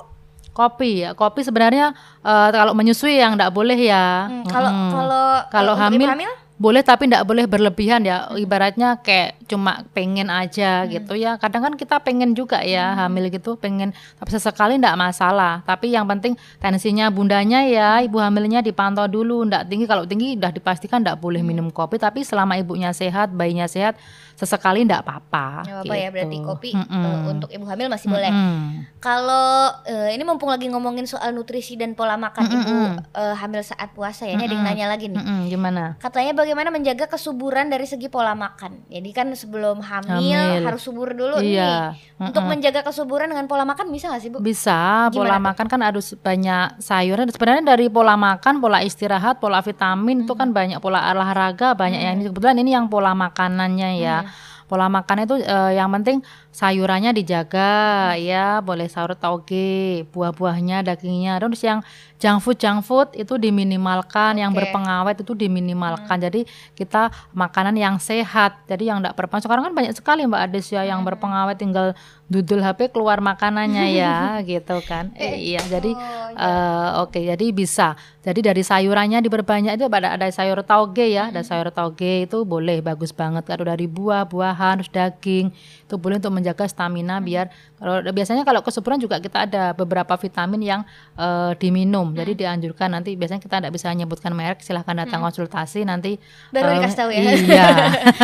Kopi 0.50 1.04
ya, 1.04 1.12
kopi 1.12 1.44
sebenarnya 1.44 1.92
eh, 2.18 2.48
kalau 2.50 2.72
menyusui 2.72 3.14
yang 3.14 3.36
enggak 3.36 3.52
boleh 3.52 3.76
ya. 3.76 4.24
hmm, 4.24 4.44
kalau 4.46 4.70
Mm-mm. 4.70 4.90
kalau 4.90 5.26
Kalau 5.52 5.72
eh, 5.74 5.92
ibu 5.92 6.04
hamil, 6.08 6.32
boleh 6.56 6.80
tapi 6.80 7.04
enggak 7.04 7.28
boleh 7.28 7.44
berlebihan 7.44 8.00
ya. 8.00 8.32
Ibaratnya 8.32 9.00
kayak 9.04 9.44
cuma 9.44 9.84
pengen 9.92 10.32
aja 10.32 10.88
gitu 10.88 11.12
ya. 11.12 11.36
Kadang 11.36 11.68
kan 11.68 11.74
kita 11.76 12.00
pengen 12.00 12.32
juga 12.32 12.64
ya 12.64 12.96
hamil 12.96 13.28
gitu, 13.28 13.60
pengen 13.60 13.92
tapi 14.16 14.30
sesekali 14.32 14.80
enggak 14.80 14.96
masalah. 14.96 15.60
Tapi 15.68 15.92
yang 15.92 16.08
penting 16.08 16.34
tensinya 16.58 17.12
bundanya 17.12 17.60
ya, 17.68 18.00
ibu 18.00 18.16
hamilnya 18.16 18.64
dipantau 18.64 19.04
dulu, 19.04 19.44
enggak 19.44 19.68
tinggi. 19.68 19.84
Kalau 19.84 20.08
tinggi 20.08 20.40
udah 20.40 20.52
dipastikan 20.52 21.04
enggak 21.04 21.20
boleh 21.20 21.44
minum 21.44 21.68
kopi, 21.68 22.00
tapi 22.00 22.24
selama 22.24 22.56
ibunya 22.56 22.90
sehat, 22.96 23.36
bayinya 23.36 23.68
sehat, 23.68 24.00
sesekali 24.36 24.84
enggak 24.84 25.00
apa-apa. 25.00 25.64
Nggak 25.64 25.76
apa-apa 25.80 25.94
ya 25.96 26.08
berarti 26.12 26.36
gitu. 26.36 26.46
kopi 26.46 26.70
Mm-mm. 26.70 27.02
eh, 27.02 27.20
untuk 27.26 27.48
ibu 27.48 27.64
hamil 27.64 27.88
masih 27.88 28.06
boleh. 28.06 28.28
Mm-mm. 28.28 28.60
Kalau 29.00 29.48
eh, 29.82 30.12
ini 30.12 30.22
mumpung 30.22 30.48
lagi 30.48 30.68
ngomongin 30.68 31.04
soal 31.04 31.32
nutrisi 31.32 31.74
dan 31.74 31.96
pola 31.96 32.14
makan 32.14 32.44
ibu 32.44 32.60
Mm-mm. 32.60 32.92
eh, 33.12 33.34
hamil 33.34 33.64
saat 33.64 33.90
puasa 33.90 34.24
ya, 34.24 34.36
ini 34.36 34.44
ada 34.44 34.52
yang 34.52 34.64
nanya 34.64 34.86
lagi 34.86 35.08
nih. 35.08 35.16
Mm-mm, 35.16 35.40
gimana? 35.48 35.96
Katanya 35.96 36.36
bagaimana 36.36 36.68
menjaga 36.68 37.08
kesuburan 37.08 37.66
dari 37.66 37.84
segi 37.84 38.06
pola 38.06 38.36
makan. 38.36 38.84
Jadi 38.86 39.10
kan 39.10 39.32
sebelum 39.32 39.80
hamil, 39.80 40.36
Hamil. 40.36 40.64
harus 40.64 40.84
subur 40.84 41.16
dulu 41.16 41.40
Iya. 41.40 41.96
nih. 41.96 42.28
Untuk 42.28 42.44
menjaga 42.44 42.80
kesuburan 42.82 43.28
dengan 43.28 43.44
pola 43.44 43.64
makan 43.64 43.88
bisa 43.88 44.08
gak 44.08 44.20
sih 44.20 44.28
Bu? 44.28 44.40
Bisa, 44.40 45.08
pola 45.08 45.32
Gimana 45.32 45.36
tuh? 45.36 45.44
makan 45.48 45.66
kan 45.68 45.80
harus 45.80 46.06
banyak 46.12 46.76
sayuran. 46.76 47.28
Sebenarnya 47.28 47.64
dari 47.66 47.88
pola 47.88 48.16
makan, 48.16 48.60
pola 48.60 48.80
istirahat, 48.80 49.38
pola 49.38 49.60
vitamin 49.60 50.24
itu 50.24 50.32
kan 50.32 50.50
banyak 50.50 50.76
pola 50.76 51.00
olahraga, 51.08 51.72
banyak 51.72 51.96
yang 51.96 52.14
ini 52.16 52.28
kebetulan 52.28 52.56
ini 52.58 52.70
yang 52.72 52.86
pola 52.86 53.14
makanannya 53.14 53.90
ya. 53.96 54.25
Pola 54.66 54.90
makan 54.90 55.22
itu 55.22 55.34
eh, 55.42 55.78
yang 55.78 55.90
penting 55.94 56.22
sayurannya 56.56 57.12
dijaga 57.12 58.16
ya, 58.16 58.64
boleh 58.64 58.88
sayur 58.88 59.12
toge, 59.12 60.08
buah-buahnya, 60.08 60.80
dagingnya. 60.88 61.36
Terus 61.36 61.60
yang 61.60 61.84
junk 62.16 62.40
food 62.40 62.56
junk 62.56 62.80
food 62.80 63.12
itu 63.12 63.36
diminimalkan, 63.36 64.40
yang 64.40 64.56
Oke. 64.56 64.64
berpengawet 64.64 65.20
itu 65.20 65.36
diminimalkan. 65.36 66.16
Jadi 66.16 66.48
kita 66.72 67.12
makanan 67.36 67.76
yang 67.76 68.00
sehat. 68.00 68.56
Jadi 68.64 68.88
yang 68.88 69.04
enggak 69.04 69.12
berpengawet. 69.20 69.44
Sekarang 69.44 69.68
kan 69.68 69.74
banyak 69.76 69.92
sekali 69.92 70.24
Mbak 70.24 70.42
Ades 70.48 70.72
ya 70.72 70.88
yang 70.88 71.04
berpengawet 71.04 71.60
tinggal 71.60 71.92
dudul 72.26 72.64
HP 72.64 72.90
keluar 72.90 73.20
makanannya 73.20 73.92
ya 74.00 74.40
gitu 74.40 74.80
kan. 74.88 75.12
Eh, 75.12 75.52
iya, 75.52 75.60
jadi 75.60 75.92
Oh, 76.36 76.42
eh, 76.44 76.88
oke, 77.00 77.16
jadi 77.16 77.46
bisa. 77.54 77.96
Jadi 78.20 78.44
dari 78.44 78.60
sayurannya 78.60 79.24
diperbanyak 79.24 79.78
itu 79.78 79.86
ada 79.88 80.18
ada 80.18 80.26
sayur 80.28 80.60
toge 80.66 81.08
ya, 81.08 81.32
ada 81.32 81.40
sayur 81.40 81.72
toge 81.72 82.28
itu 82.28 82.44
boleh 82.44 82.84
bagus 82.84 83.14
banget. 83.14 83.46
Kalau 83.48 83.64
dari 83.64 83.88
buah, 83.88 84.28
buahan, 84.28 84.82
terus 84.82 84.92
daging 84.92 85.54
itu 85.86 85.94
boleh 85.96 86.18
untuk 86.18 86.34
menjaga 86.46 86.70
stamina 86.70 87.18
biar 87.18 87.50
kalau 87.76 88.00
biasanya 88.08 88.46
kalau 88.46 88.62
kesuburan 88.62 88.96
juga 88.96 89.18
kita 89.18 89.44
ada 89.50 89.74
beberapa 89.74 90.14
vitamin 90.16 90.62
yang 90.62 90.80
eh, 91.18 91.52
diminum. 91.58 92.14
Jadi 92.14 92.32
dianjurkan 92.38 92.94
nanti 92.94 93.18
biasanya 93.18 93.42
kita 93.42 93.58
tidak 93.58 93.72
bisa 93.74 93.90
menyebutkan 93.90 94.32
merek, 94.32 94.62
silahkan 94.64 94.94
datang 94.94 95.20
konsultasi 95.20 95.82
nanti. 95.84 96.16
Baru 96.54 96.72
eh, 96.72 96.80
dikasih 96.80 96.96
tahu 96.96 97.10
ya. 97.12 97.20
Iya. 97.20 97.66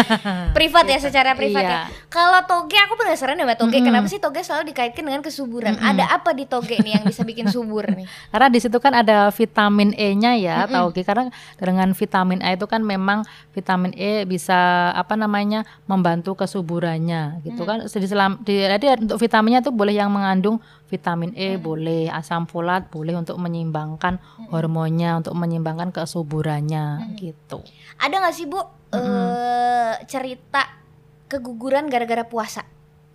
privat 0.57 0.87
ya 0.89 0.99
secara 1.03 1.35
privat 1.37 1.65
Iya. 1.67 1.73
ya. 1.75 1.83
Kalau 2.09 2.41
toge 2.49 2.79
aku 2.81 2.95
penasaran 2.97 3.37
ya 3.37 3.45
Mbak 3.45 3.59
toge. 3.61 3.79
Kenapa 3.85 4.07
sih 4.09 4.23
toge 4.23 4.41
selalu 4.41 4.73
dikaitkan 4.73 5.05
dengan 5.05 5.21
kesuburan? 5.21 5.77
Ada 5.77 6.17
apa 6.17 6.33
di 6.33 6.49
toge 6.49 6.81
nih 6.81 6.97
yang 7.01 7.05
bisa 7.05 7.21
bikin 7.27 7.51
subur 7.53 7.85
nih? 7.93 8.07
Karena 8.33 8.49
di 8.49 8.57
situ 8.63 8.79
kan 8.81 8.95
ada 8.97 9.29
vitamin 9.35 9.93
E-nya 9.99 10.33
ya, 10.39 10.65
tauge. 10.65 11.05
Karena 11.05 11.29
dengan 11.61 11.93
vitamin 11.93 12.41
A 12.41 12.57
itu 12.57 12.65
kan 12.65 12.81
memang 12.81 13.27
vitamin 13.53 13.93
E 13.99 14.25
bisa 14.25 14.93
apa 14.97 15.13
namanya 15.13 15.69
membantu 15.85 16.33
kesuburannya, 16.41 17.45
gitu 17.45 17.69
kan. 17.69 17.85
Selam, 18.13 18.45
di, 18.45 18.61
jadi 18.61 19.01
untuk 19.01 19.17
vitaminnya 19.17 19.65
itu 19.65 19.73
boleh 19.73 19.97
yang 19.97 20.13
mengandung 20.13 20.61
vitamin 20.93 21.33
E, 21.33 21.57
boleh 21.57 22.13
asam 22.13 22.45
folat, 22.45 22.85
boleh 22.93 23.17
untuk 23.17 23.41
menyeimbangkan 23.41 24.21
hormonnya, 24.53 25.25
untuk 25.25 25.33
menyeimbangkan 25.33 25.89
kesuburannya, 25.97 27.17
gitu. 27.17 27.65
Ada 27.97 28.21
nggak 28.21 28.35
sih 28.37 28.45
Bu 28.45 28.61
eh 28.93 29.97
cerita 30.05 30.69
keguguran 31.33 31.89
gara-gara 31.89 32.29
puasa? 32.29 32.69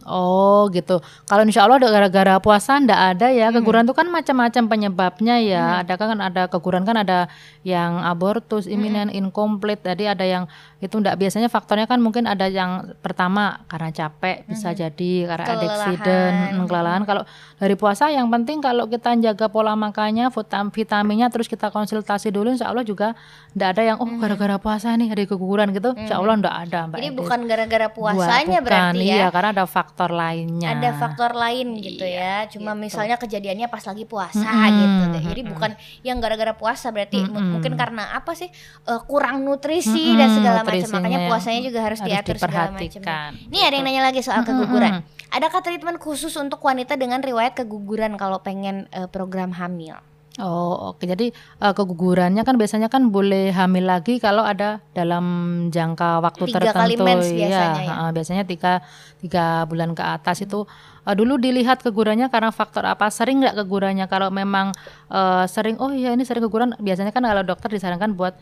Oh 0.07 0.71
gitu. 0.71 1.03
Kalau 1.27 1.43
insya 1.43 1.67
Allah 1.67 1.83
ada 1.83 1.91
gara-gara 1.91 2.39
puasa 2.39 2.79
ndak 2.79 2.95
ada 2.95 3.27
ya. 3.27 3.51
Keguguran 3.51 3.83
itu 3.83 3.91
kan 3.91 4.07
macam-macam 4.07 4.63
penyebabnya 4.71 5.36
ya. 5.43 5.83
Ada 5.83 5.99
kan 5.99 6.17
ada 6.23 6.47
keguguran 6.47 6.88
kan 6.88 6.95
ada 6.95 7.27
yang 7.67 7.99
abortus, 7.99 8.71
imminent, 8.71 9.12
incomplete. 9.12 9.83
Jadi 9.83 10.07
ada 10.07 10.23
yang 10.23 10.47
itu 10.78 10.94
ndak 10.94 11.18
biasanya 11.18 11.48
faktornya 11.48 11.84
kan 11.84 11.98
mungkin 11.98 12.24
ada 12.24 12.46
yang 12.46 12.94
pertama 12.98 13.66
karena 13.66 13.90
capek 13.90 14.46
bisa 14.46 14.70
jadi 14.72 15.13
karena 15.26 15.46
ada 15.48 15.66
accident, 15.66 16.36
mm, 16.54 16.66
kelelahan. 16.66 17.02
Kalau 17.02 17.24
dari 17.58 17.74
puasa 17.74 18.08
yang 18.08 18.30
penting 18.30 18.62
kalau 18.62 18.86
kita 18.86 19.18
jaga 19.18 19.50
pola 19.50 19.74
makannya, 19.74 20.30
vitam- 20.30 20.70
vitaminnya 20.70 21.28
terus 21.28 21.46
kita 21.46 21.68
konsultasi 21.68 22.30
dulu 22.30 22.52
insya 22.52 22.70
Allah 22.70 22.86
juga 22.86 23.18
ndak 23.52 23.70
ada 23.74 23.82
yang 23.84 23.98
oh 23.98 24.10
gara-gara 24.16 24.58
puasa 24.58 24.94
nih 24.94 25.10
ada 25.10 25.24
keguguran 25.24 25.74
gitu. 25.74 25.98
Insya 25.98 26.22
Allah 26.22 26.38
ndak 26.38 26.56
ada 26.60 26.80
Mbak 26.86 26.98
Jadi 27.00 27.10
bukan 27.12 27.40
gara-gara 27.44 27.88
puasanya 27.90 28.62
bukan, 28.62 28.68
berarti 28.70 29.00
ya. 29.02 29.16
Iya, 29.18 29.28
karena 29.34 29.50
ada 29.52 29.66
faktor 29.66 30.10
lainnya. 30.12 30.70
Ada 30.72 30.90
faktor 30.94 31.32
lain 31.34 31.68
gitu 31.76 32.06
Iya, 32.06 32.46
ya. 32.46 32.54
Cuma 32.54 32.72
gitu. 32.72 32.82
misalnya 32.86 33.18
kejadiannya 33.18 33.66
pas 33.66 33.82
lagi 33.82 34.06
puasa 34.06 34.46
Mm-mm, 34.46 34.78
gitu 34.78 35.04
deh. 35.10 35.24
Jadi 35.26 35.42
bukan 35.42 35.72
yang 36.04 36.22
gara-gara 36.22 36.54
puasa 36.54 36.94
berarti 36.94 37.18
M- 37.20 37.34
Mm-mm. 37.34 37.50
mungkin 37.58 37.74
karena 37.74 38.13
apa 38.13 38.38
sih? 38.38 38.54
Eh, 38.86 39.02
kurang 39.10 39.42
nutrisi 39.42 39.90
Mm-mm, 40.13 40.20
dan 40.22 40.30
segala 40.32 40.62
macam. 40.69 40.89
Makanya 40.97 41.19
puasanya 41.25 41.62
juga 41.62 41.80
harus, 41.80 41.99
harus 41.99 42.10
diatur 42.10 42.36
segala 42.36 42.53
macam. 42.67 42.77
diperhatikan, 42.77 43.30
Nih 43.47 43.62
ada 43.62 43.73
yang 43.73 43.82
gitu. 43.82 43.93
nanya 43.93 44.01
lagi 44.03 44.19
soal 44.21 44.41
keguguran. 44.43 44.93
Mm-mm. 44.99 45.15
Adakah 45.27 45.60
treatment 45.60 45.97
khusus 45.97 46.34
untuk 46.36 46.60
wanita 46.60 46.95
dengan 46.95 47.19
riwayat 47.19 47.51
keguguran 47.53 48.15
kalau 48.15 48.39
pengen 48.39 48.88
eh, 48.89 49.06
program 49.06 49.51
hamil? 49.51 49.99
Oh, 50.38 50.93
oke. 50.93 51.01
Jadi 51.01 51.34
eh, 51.34 51.73
kegugurannya 51.73 52.45
kan 52.45 52.56
biasanya 52.56 52.88
kan 52.88 53.10
boleh 53.10 53.49
hamil 53.49 53.84
lagi 53.84 54.21
kalau 54.21 54.45
ada 54.45 54.80
dalam 54.93 55.25
jangka 55.67 56.21
waktu 56.21 56.45
Tiga 56.45 56.62
tertentu. 56.62 56.77
kali 56.77 56.93
mens 56.95 57.25
Iya, 57.25 57.34
biasanya 57.34 57.82
ya? 57.82 57.89
ha-ha, 57.89 58.06
biasanya 58.13 58.43
tiga, 58.45 58.73
tiga 59.17 59.65
bulan 59.65 59.91
ke 59.91 60.03
atas 60.06 60.39
itu 60.39 60.63
eh, 61.03 61.15
dulu 61.17 61.36
dilihat 61.36 61.82
kegugurannya 61.82 62.30
karena 62.30 62.53
faktor 62.53 62.86
apa? 62.86 63.10
Sering 63.10 63.41
nggak 63.41 63.58
kegugurannya? 63.58 64.06
Kalau 64.06 64.30
memang 64.30 64.71
eh, 65.10 65.43
sering, 65.49 65.82
oh 65.82 65.89
iya 65.89 66.13
ini 66.13 66.21
sering 66.21 66.39
keguguran. 66.39 66.77
Biasanya 66.77 67.10
kan 67.10 67.25
kalau 67.25 67.41
dokter 67.41 67.67
disarankan 67.67 68.13
buat 68.13 68.38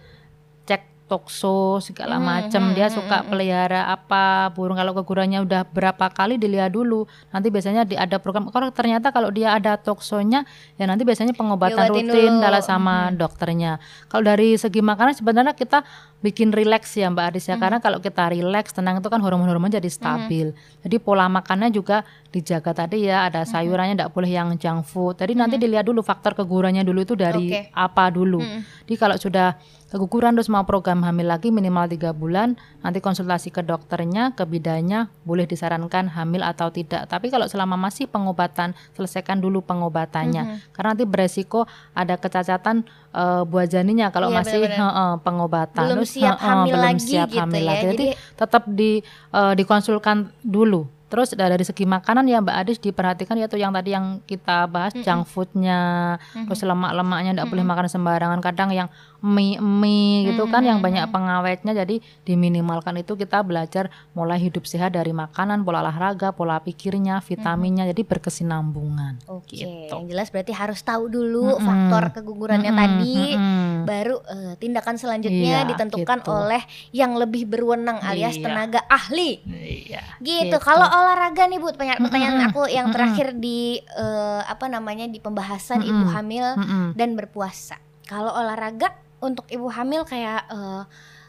cek 0.67 0.94
tokso 1.05 1.77
segala 1.85 2.17
Hmm, 2.17 2.25
macam 2.25 2.63
hmm, 2.69 2.73
dia 2.73 2.87
hmm, 2.89 2.95
suka 2.97 3.17
hmm, 3.21 3.27
pelihara 3.29 3.81
apa 3.93 4.49
burung 4.57 4.77
kalau 4.77 4.97
kegugurannya 4.97 5.45
udah 5.45 5.61
berapa 5.69 6.09
kali 6.09 6.41
dilihat 6.41 6.73
dulu 6.73 7.05
nanti 7.29 7.53
biasanya 7.53 7.85
di, 7.85 7.93
ada 7.93 8.17
program 8.17 8.49
kalau 8.49 8.73
ternyata 8.73 9.13
kalau 9.13 9.29
dia 9.29 9.53
ada 9.53 9.77
toksonya 9.77 10.49
ya 10.81 10.85
nanti 10.89 11.05
biasanya 11.05 11.37
pengobatan 11.37 11.93
Diobatin 11.93 12.09
rutin 12.09 12.31
dulu. 12.37 12.43
dalam 12.43 12.61
sama 12.65 13.13
dokternya 13.13 13.77
kalau 14.09 14.25
dari 14.25 14.57
segi 14.57 14.81
makanan 14.81 15.13
sebenarnya 15.13 15.53
kita 15.53 15.85
bikin 16.25 16.49
rileks 16.49 16.97
ya 16.97 17.13
Mbak 17.13 17.25
Adis 17.29 17.45
ya. 17.45 17.61
Karena 17.61 17.77
kalau 17.77 18.01
kita 18.01 18.33
rileks, 18.33 18.73
tenang 18.73 18.97
itu 18.97 19.09
kan 19.13 19.21
hormon-hormon 19.21 19.69
jadi 19.69 19.85
stabil. 19.85 20.57
Jadi 20.81 20.95
pola 20.97 21.29
makannya 21.29 21.69
juga 21.69 22.01
dijaga 22.33 22.73
tadi 22.73 23.05
ya. 23.05 23.29
Ada 23.29 23.45
sayurannya 23.45 23.93
tidak 23.93 24.09
boleh 24.17 24.33
yang 24.33 24.49
junk 24.57 24.89
food. 24.89 25.21
Jadi 25.21 25.37
nanti 25.37 25.61
dilihat 25.61 25.85
dulu 25.85 26.01
faktor 26.01 26.33
kegugurannya 26.33 26.81
dulu 26.81 27.05
itu 27.05 27.13
dari 27.13 27.53
Oke. 27.53 27.61
apa 27.69 28.09
dulu. 28.09 28.41
Jadi 28.89 28.95
kalau 28.97 29.15
sudah 29.21 29.53
keguguran 29.95 30.36
terus 30.36 30.51
mau 30.51 30.62
program 30.62 30.99
hamil 31.01 31.23
lagi 31.25 31.47
minimal 31.47 31.88
tiga 31.88 32.12
bulan, 32.12 32.53
nanti 32.79 32.99
konsultasi 32.99 33.47
ke 33.47 33.63
dokternya, 33.63 34.36
ke 34.36 34.43
bidannya, 34.43 35.08
boleh 35.23 35.47
disarankan 35.47 36.12
hamil 36.12 36.43
atau 36.43 36.67
tidak. 36.67 37.08
Tapi 37.08 37.31
kalau 37.31 37.47
selama 37.47 37.79
masih 37.79 38.05
pengobatan, 38.05 38.75
selesaikan 38.91 39.39
dulu 39.39 39.63
pengobatannya. 39.63 40.60
Karena 40.69 40.91
nanti 40.91 41.08
beresiko 41.08 41.63
ada 41.91 42.15
kecacatan 42.15 42.84
eh, 43.10 43.41
buah 43.41 43.63
janinnya 43.65 44.12
kalau 44.12 44.27
Iya, 44.27 44.38
masih 44.38 44.60
benar-benar. 44.60 44.91
heeh, 44.91 45.12
pengobatan. 45.23 45.84
Belum 45.88 45.97
Terus, 45.97 46.12
siap 46.12 46.36
hamil 46.38 46.75
belum 46.75 46.84
lagi 46.84 46.99
siap 47.01 47.27
gitu 47.29 47.39
hamil 47.39 47.63
ya. 47.63 47.69
lagi. 47.71 47.84
Jadi 47.86 48.05
Jadi- 48.12 48.36
tetap 48.36 48.63
di 48.67 48.91
eh, 49.31 49.53
dikonsulkan 49.55 50.17
dulu. 50.41 50.84
Terus 51.05 51.31
da- 51.31 51.47
dari 51.47 51.62
segi 51.62 51.86
makanan 51.86 52.25
ya 52.25 52.41
Mbak 52.41 52.58
Adis 52.60 52.77
diperhatikan 52.77 53.38
ya 53.38 53.45
tuh 53.45 53.55
yang 53.55 53.69
tadi 53.71 53.93
yang 53.93 54.19
kita 54.25 54.65
bahas 54.65 54.91
junk 54.91 55.29
foodnya, 55.29 56.17
terus 56.34 56.60
lemak-lemaknya 56.60 57.31
tidak 57.31 57.47
boleh 57.47 57.63
makan 57.63 57.86
sembarangan. 57.88 58.41
Kadang 58.41 58.73
yang 58.73 58.89
mie-mie 59.25 60.29
gitu 60.29 60.45
kan 60.45 60.61
yang 60.61 60.79
banyak 60.79 61.09
pengawetnya 61.09 61.73
jadi 61.73 61.97
diminimalkan 62.21 62.93
itu 62.95 63.17
kita 63.17 63.41
belajar 63.41 63.89
mulai 64.13 64.38
hidup 64.38 64.63
sehat 64.63 64.93
dari 64.93 65.09
makanan, 65.11 65.65
pola 65.65 65.81
olahraga, 65.81 66.29
pola 66.29 66.61
pikirnya, 66.61 67.19
vitaminnya 67.19 67.89
jadi 67.89 68.05
berkesinambungan. 68.05 69.25
Oke, 69.25 69.57
Gitu. 69.57 69.89
yang 69.89 70.05
jelas 70.05 70.29
berarti 70.29 70.53
harus 70.53 70.79
tahu 70.79 71.09
dulu 71.09 71.57
Mm-mm. 71.57 71.63
faktor 71.63 72.03
kegugurannya 72.13 72.69
Mm-mm, 72.69 72.81
tadi, 72.85 73.17
mm-mm. 73.33 73.73
baru 73.83 74.15
eh, 74.23 74.53
tindakan 74.55 74.95
selanjutnya 74.95 75.65
Iya, 75.65 75.67
ditentukan 75.67 76.19
gitu. 76.21 76.29
oleh 76.29 76.61
yang 76.91 77.17
lebih 77.17 77.49
berwenang 77.49 77.97
alias 78.01 78.38
Iya. 78.38 78.45
tenaga 78.45 78.81
ahli. 78.85 79.41
Iya. 79.45 80.01
Gitu. 80.19 80.57
Kalau 80.59 80.85
olahraga 80.85 81.45
nih 81.45 81.57
Bu, 81.57 81.71
pertanyaan, 81.71 81.99
pertanyaan 81.99 82.35
Mm-mm, 82.38 82.49
aku 82.51 82.61
yang 82.67 82.88
terakhir 82.91 83.33
di 83.33 83.79
eh, 83.79 84.41
apa 84.43 84.65
namanya 84.67 85.07
di 85.07 85.17
pembahasan 85.17 85.81
ibu 85.81 86.05
Mm-mm. 86.05 86.13
hamil 86.13 86.45
Mm-mm. 86.55 86.85
dan 86.93 87.15
berpuasa. 87.15 87.81
Kalau 88.05 88.29
olahraga 88.29 88.93
untuk 89.21 89.45
ibu 89.51 89.67
hamil 89.71 90.04
kayak 90.04 90.47
eh, 90.49 90.84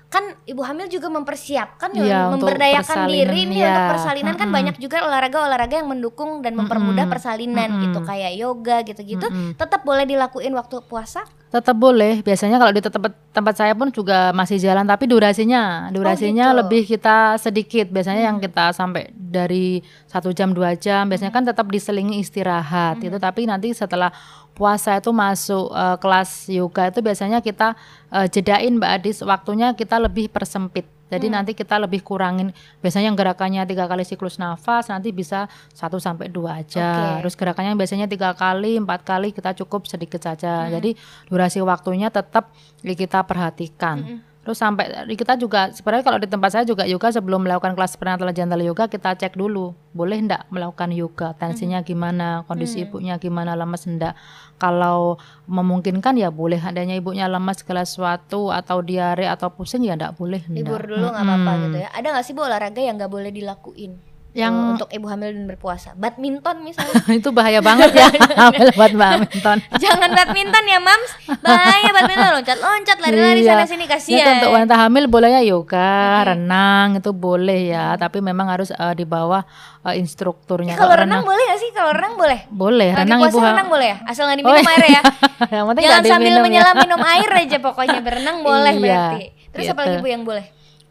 kan 0.07 0.23
ibu 0.47 0.63
hamil 0.63 0.87
juga 0.87 1.11
mempersiapkan 1.11 1.91
ya, 1.91 2.05
Iya, 2.07 2.21
memberdayakan 2.31 3.11
diri 3.11 3.43
nih 3.51 3.59
iya. 3.59 3.69
untuk 3.75 3.85
persalinan 3.99 4.35
kan 4.39 4.49
Mm-mm. 4.49 4.59
banyak 4.63 4.77
juga 4.79 5.03
olahraga-olahraga 5.03 5.83
yang 5.83 5.91
mendukung 5.91 6.47
dan 6.47 6.55
mempermudah 6.55 7.11
persalinan 7.11 7.83
gitu 7.83 7.99
Mm-mm. 8.01 8.07
kayak 8.07 8.33
yoga 8.39 8.87
gitu-gitu. 8.87 9.27
Mm-mm. 9.27 9.59
Tetap 9.59 9.83
boleh 9.83 10.07
dilakuin 10.07 10.55
waktu 10.55 10.79
puasa? 10.87 11.27
Tetap 11.47 11.79
boleh. 11.79 12.27
Biasanya 12.27 12.59
kalau 12.59 12.75
di 12.75 12.83
tempat 12.83 13.13
tempat 13.31 13.55
saya 13.55 13.73
pun 13.79 13.95
juga 13.95 14.35
masih 14.35 14.59
jalan, 14.59 14.83
tapi 14.83 15.07
durasinya, 15.07 15.93
durasinya 15.95 16.51
gitu. 16.51 16.59
lebih 16.59 16.83
kita 16.91 17.39
sedikit. 17.39 17.87
Biasanya 17.93 18.27
yang 18.27 18.43
kita 18.43 18.75
sampai 18.75 19.15
dari 19.15 19.79
satu 20.11 20.35
jam 20.35 20.51
dua 20.51 20.75
jam. 20.75 21.07
Biasanya 21.07 21.31
kan 21.31 21.47
tetap 21.47 21.71
diselingi 21.71 22.19
istirahat. 22.19 22.99
Itu 22.99 23.23
tapi 23.23 23.47
nanti 23.47 23.71
setelah 23.71 24.11
puasa 24.57 24.97
itu 24.97 25.13
masuk 25.13 25.71
eh, 25.71 25.97
kelas 26.01 26.49
yoga 26.49 26.89
itu 26.89 26.99
biasanya 27.05 27.39
kita 27.45 27.77
eh, 28.11 28.27
jedain 28.33 28.75
Mbak 28.81 28.91
Adis 28.99 29.21
waktunya 29.23 29.77
kita 29.77 30.01
lebih 30.01 30.33
persempit. 30.33 30.96
Jadi 31.07 31.27
nanti 31.31 31.55
kita 31.55 31.79
lebih 31.79 32.03
kurangin 32.03 32.51
biasanya 32.83 33.15
yang 33.15 33.19
gerakannya 33.19 33.63
tiga 33.63 33.87
kali 33.87 34.03
siklus 34.03 34.43
nafas 34.43 34.91
nanti 34.91 35.15
bisa 35.15 35.47
satu 35.71 36.03
sampai 36.03 36.27
dua 36.27 36.63
aja. 36.67 37.23
Terus 37.23 37.39
gerakannya 37.39 37.79
biasanya 37.79 38.11
tiga 38.11 38.35
kali 38.35 38.75
empat 38.83 39.07
kali 39.07 39.31
kita 39.31 39.55
cukup 39.55 39.87
sedikit 39.87 40.19
saja. 40.19 40.67
Jadi 40.67 40.99
durasi 41.31 41.63
waktunya 41.63 42.11
tetap 42.11 42.51
kita 42.83 43.23
perhatikan. 43.23 44.21
Terus 44.47 44.63
sampai 44.63 44.87
kita 45.19 45.35
juga 45.35 45.75
sebenarnya 45.75 46.07
kalau 46.07 46.19
di 46.23 46.31
tempat 46.31 46.55
saya 46.55 46.63
juga 46.63 46.87
yoga 46.87 47.11
sebelum 47.11 47.43
melakukan 47.43 47.75
kelas 47.75 47.99
prenatal 47.99 48.31
gentle 48.31 48.63
yoga 48.63 48.87
kita 48.87 49.19
cek 49.19 49.35
dulu 49.35 49.75
boleh 49.91 50.23
enggak 50.23 50.47
melakukan 50.55 50.95
yoga 50.95 51.35
tensinya 51.35 51.83
gimana 51.83 52.47
kondisi 52.47 52.87
ibunya 52.87 53.19
gimana 53.19 53.59
lemas 53.59 53.91
enggak 53.91 54.15
kalau 54.55 55.19
memungkinkan 55.51 56.15
ya 56.15 56.31
boleh 56.31 56.63
adanya 56.63 56.95
ibunya 56.95 57.27
lemas 57.27 57.67
segala 57.67 57.83
sesuatu 57.83 58.55
atau 58.55 58.87
diare 58.87 59.27
atau 59.27 59.51
pusing 59.51 59.83
ya 59.83 59.99
enggak 59.99 60.15
boleh. 60.15 60.47
Libur 60.47 60.79
dulu 60.79 61.11
nggak 61.11 61.27
apa-apa 61.27 61.51
Mm-mm. 61.51 61.65
gitu 61.67 61.77
ya. 61.83 61.89
Ada 61.91 62.07
nggak 62.15 62.25
sih 62.25 62.35
Bu 62.39 62.47
olahraga 62.47 62.79
yang 62.79 62.95
nggak 63.03 63.11
boleh 63.11 63.35
dilakuin? 63.35 63.99
Yang- 64.37 64.53
eh, 64.55 64.73
untuk 64.75 64.89
ibu 64.91 65.07
hamil 65.07 65.29
dan 65.33 65.45
berpuasa. 65.47 65.97
Badminton 65.97 66.57
misalnya. 66.61 66.93
itu 67.19 67.29
bahaya 67.31 67.59
banget 67.59 67.89
ya 67.91 68.09
hamil 68.45 68.69
buat 68.71 68.93
badminton. 68.93 69.57
Jangan 69.75 70.11
badminton 70.13 70.65
ya, 70.67 70.79
Mams. 70.79 71.11
Bahaya 71.41 71.89
badminton 71.89 72.31
loncat-loncat 72.37 72.97
lari-lari 72.99 73.41
Iya. 73.41 73.51
sana 73.51 73.65
sini 73.65 73.85
Ya, 73.85 73.91
kasihan. 73.91 74.21
kan 74.21 74.35
untuk 74.39 74.53
wanita 74.53 74.75
hamil 74.77 75.05
bolehnya 75.07 75.41
yoga, 75.41 75.97
renang 76.27 77.01
itu 77.01 77.11
boleh 77.11 77.71
ya, 77.71 77.97
tapi 77.97 78.21
memang 78.21 78.47
harus 78.47 78.69
eh, 78.69 78.95
di 78.95 79.03
bawah 79.03 79.41
eh, 79.83 79.97
instrukturnya. 79.97 80.75
Eh, 80.75 80.79
kalau 80.79 80.93
renang 80.95 81.23
boleh 81.23 81.43
gak 81.47 81.59
sih? 81.59 81.71
Kalau 81.71 81.91
renang 81.91 82.15
boleh. 82.15 82.45
boleh, 82.47 82.91
Lagi 82.93 83.01
renang 83.03 83.19
ibu 83.23 83.39
renang 83.39 83.69
boleh 83.69 83.87
ya? 83.89 83.97
Asal 84.05 84.23
nggak 84.27 84.37
Oh, 84.37 84.53
diminum 84.53 84.61
iya. 84.61 84.75
air 84.75 84.85
ya. 84.87 85.03
Yang 85.55 85.65
penting 85.67 85.85
Jangan 85.87 86.05
sambil 86.07 86.33
ya. 86.33 86.43
menyelam 86.43 86.75
minum 86.77 87.01
air 87.03 87.31
aja 87.33 87.57
pokoknya 87.59 87.99
berenang 88.01 88.37
boleh 88.41 88.75
Iya, 88.75 88.83
berarti. 88.83 89.25
Terus 89.49 89.65
gitu. 89.65 89.73
apalagi 89.73 89.97
Bu 89.99 90.07
yang 90.07 90.23
boleh? 90.23 90.45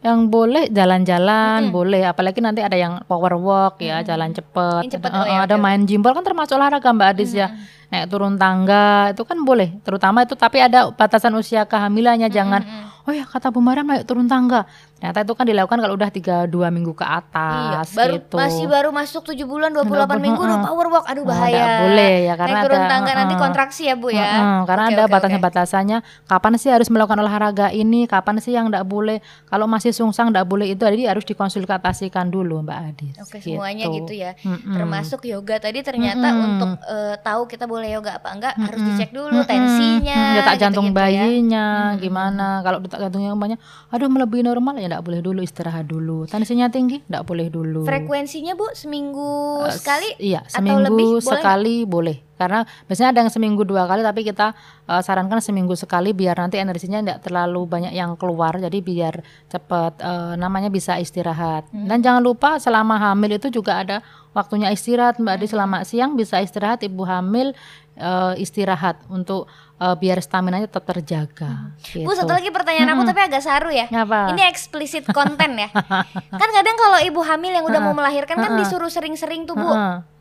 Yang 0.04 0.18
boleh 0.28 0.64
jalan-jalan 0.70 1.72
boleh, 1.72 2.06
apalagi 2.06 2.38
nanti 2.44 2.60
ada 2.62 2.76
yang 2.76 3.02
power 3.08 3.34
walk 3.40 3.80
ya, 3.80 4.04
jalan 4.04 4.30
cepet. 4.30 4.92
Cepet, 4.92 5.10
ada, 5.10 5.22
oh 5.22 5.26
ya, 5.26 5.38
ada 5.48 5.56
main 5.56 5.82
jimbol 5.88 6.12
kan 6.14 6.22
termasuk 6.22 6.54
olahraga 6.54 6.92
Mbak 6.92 7.08
Adis 7.16 7.32
ya. 7.34 7.52
Naik 7.86 8.06
turun 8.08 8.34
tangga 8.34 8.84
itu 9.10 9.22
kan 9.22 9.38
boleh, 9.40 9.78
terutama 9.80 10.20
itu 10.20 10.34
tapi 10.34 10.58
ada 10.58 10.90
batasan 10.90 11.30
usia 11.32 11.62
kehamilannya 11.64 12.26
jangan 12.26 12.66
oh 13.00 13.12
ya 13.12 13.22
kata 13.22 13.48
Bu 13.48 13.58
Mariam 13.58 13.86
naik 13.86 14.02
turun 14.02 14.26
tangga. 14.26 14.66
Ternyata 14.96 15.22
itu 15.22 15.34
kan 15.34 15.44
dilakukan 15.44 15.76
kalau 15.76 15.94
udah 15.94 16.08
tiga 16.08 16.36
dua 16.44 16.66
minggu 16.66 16.90
ke 16.90 17.04
Iya, 17.04 17.20
atas 17.20 17.92
baru 17.92 18.16
gitu. 18.16 18.34
masih 18.34 18.64
baru 18.64 18.88
masuk 18.90 19.28
7 19.28 19.44
bulan 19.44 19.68
28 19.70 19.92
minggu 20.18 20.40
udah 20.40 20.58
power 20.64 20.88
walk. 20.88 21.04
Aduh 21.04 21.20
Oh, 21.20 21.28
bahaya. 21.28 21.52
nggak 21.52 21.78
boleh 21.84 22.14
ya, 22.24 22.34
karena 22.34 22.50
Naik 22.50 22.64
turun 22.64 22.80
ada- 22.80 22.90
tangga 22.90 23.12
nanti 23.12 23.28
heeh. 23.28 23.42
kontraksi 23.44 23.82
ya, 23.84 23.94
Bu 23.94 24.08
ya. 24.08 24.24
Heeh, 24.24 24.58
karena 24.64 24.82
Oke, 24.82 24.90
ada 24.90 25.02
oke. 25.04 25.12
batasan-batasannya 25.12 25.98
kapan 26.24 26.52
sih 26.56 26.70
harus 26.72 26.88
melakukan 26.88 27.20
olahraga 27.20 27.68
ini, 27.70 28.08
kapan 28.08 28.40
sih 28.40 28.56
yang 28.56 28.72
enggak 28.72 28.82
boleh. 28.82 29.20
Kalau 29.44 29.68
masih 29.68 29.92
sungsang 29.92 30.32
enggak 30.32 30.48
boleh 30.48 30.64
itu 30.66 30.80
jadi 30.80 31.12
harus 31.12 31.28
dikonsultasikan 31.60 32.26
dulu 32.26 32.64
Mbak 32.64 32.78
Adis. 32.88 33.14
Oke, 33.20 33.36
semuanya 33.38 33.92
gitu 33.92 34.12
ya. 34.12 34.32
Mm-mm. 34.40 34.72
Termasuk 34.72 35.20
yoga 35.24 35.60
tadi 35.60 35.84
ternyata 35.84 36.24
Mm-mm. 36.24 36.46
untuk 36.48 36.70
eh, 36.80 37.14
tahu 37.20 37.44
kita 37.44 37.68
boleh 37.68 37.75
yoga 37.82 38.16
apa 38.16 38.28
enggak 38.30 38.54
harus 38.54 38.78
Mm-mm. 38.78 38.88
dicek 38.90 39.10
dulu 39.10 39.36
Mm-mm. 39.36 39.44
tensinya. 39.44 40.20
Mm, 40.22 40.36
detak 40.38 40.56
jantung 40.56 40.86
ya. 40.86 40.92
bayinya 40.92 41.66
gimana. 41.96 42.46
Kalau 42.60 42.78
detak 42.78 42.98
jantungnya 42.98 43.32
banyak, 43.32 43.58
aduh 43.88 44.06
melebihi 44.06 44.42
normal 44.42 44.74
ya 44.76 44.86
enggak 44.86 45.02
boleh 45.02 45.20
dulu 45.20 45.40
istirahat 45.40 45.84
dulu. 45.84 46.24
Tensinya 46.24 46.66
tinggi 46.66 47.02
enggak 47.02 47.24
boleh 47.24 47.46
dulu. 47.46 47.82
Frekuensinya 47.82 48.54
Bu 48.54 48.72
seminggu 48.72 49.60
Eh, 49.62 49.72
sekali 49.72 50.08
Iya, 50.16 50.40
atau 50.40 50.54
seminggu 50.54 50.80
lebih 50.86 50.96
boleh 50.96 51.20
nggak? 51.20 51.32
sekali 51.34 51.74
boleh. 51.84 52.16
Karena 52.36 52.60
biasanya 52.84 53.10
ada 53.16 53.20
yang 53.24 53.32
seminggu 53.32 53.64
dua 53.64 53.84
kali, 53.84 54.00
tapi 54.00 54.20
kita 54.22 54.52
eh, 54.86 55.00
sarankan 55.00 55.40
seminggu 55.40 55.72
sekali 55.72 56.12
biar 56.12 56.36
nanti 56.36 56.56
energinya 56.56 57.00
tidak 57.00 57.18
terlalu 57.20 57.64
banyak 57.64 57.92
yang 57.92 58.14
keluar. 58.14 58.56
Jadi 58.56 58.78
biar 58.78 59.20
cepat 59.48 59.98
eh, 59.98 60.32
namanya 60.36 60.68
bisa 60.68 60.96
istirahat. 60.96 61.66
Hmm. 61.72 61.88
Dan 61.88 62.00
jangan 62.00 62.20
lupa 62.20 62.56
selama 62.56 62.96
hamil 62.96 63.36
itu 63.36 63.48
juga 63.48 63.80
ada 63.80 63.96
waktunya 64.30 64.68
istirahat, 64.68 65.16
Mbak 65.16 65.26
Hmm. 65.26 65.38
Adi. 65.38 65.46
Selama 65.48 65.76
siang 65.82 66.12
bisa 66.12 66.38
istirahat, 66.38 66.84
ibu 66.84 67.02
hamil 67.02 67.56
eh, 67.96 68.34
istirahat 68.36 69.00
untuk 69.08 69.48
eh, 69.76 69.94
biar 69.94 70.20
stamina 70.20 70.56
nya 70.56 70.68
tetap 70.68 70.84
terjaga. 70.86 71.72
Hmm. 71.72 72.04
Bu 72.04 72.12
Gitu. 72.12 72.20
satu 72.20 72.32
lagi 72.32 72.48
pertanyaan 72.48 72.92
aku 72.92 73.02
tapi 73.04 73.20
agak 73.22 73.40
saru 73.40 73.68
ya. 73.68 73.88
Ngapa? 73.88 74.36
Ini 74.36 74.42
eksplisit 74.48 75.08
konten 75.08 75.56
ya. 75.56 75.68
kan 76.40 76.48
kadang 76.52 76.76
kalau 76.76 76.98
ibu 77.00 77.20
hamil 77.20 77.52
yang 77.52 77.64
udah 77.64 77.80
mau 77.80 77.92
melahirkan 77.92 78.36
kan 78.36 78.56
disuruh 78.56 78.88
sering-sering 78.88 79.44
tuh 79.44 79.56
Bu. 79.56 79.72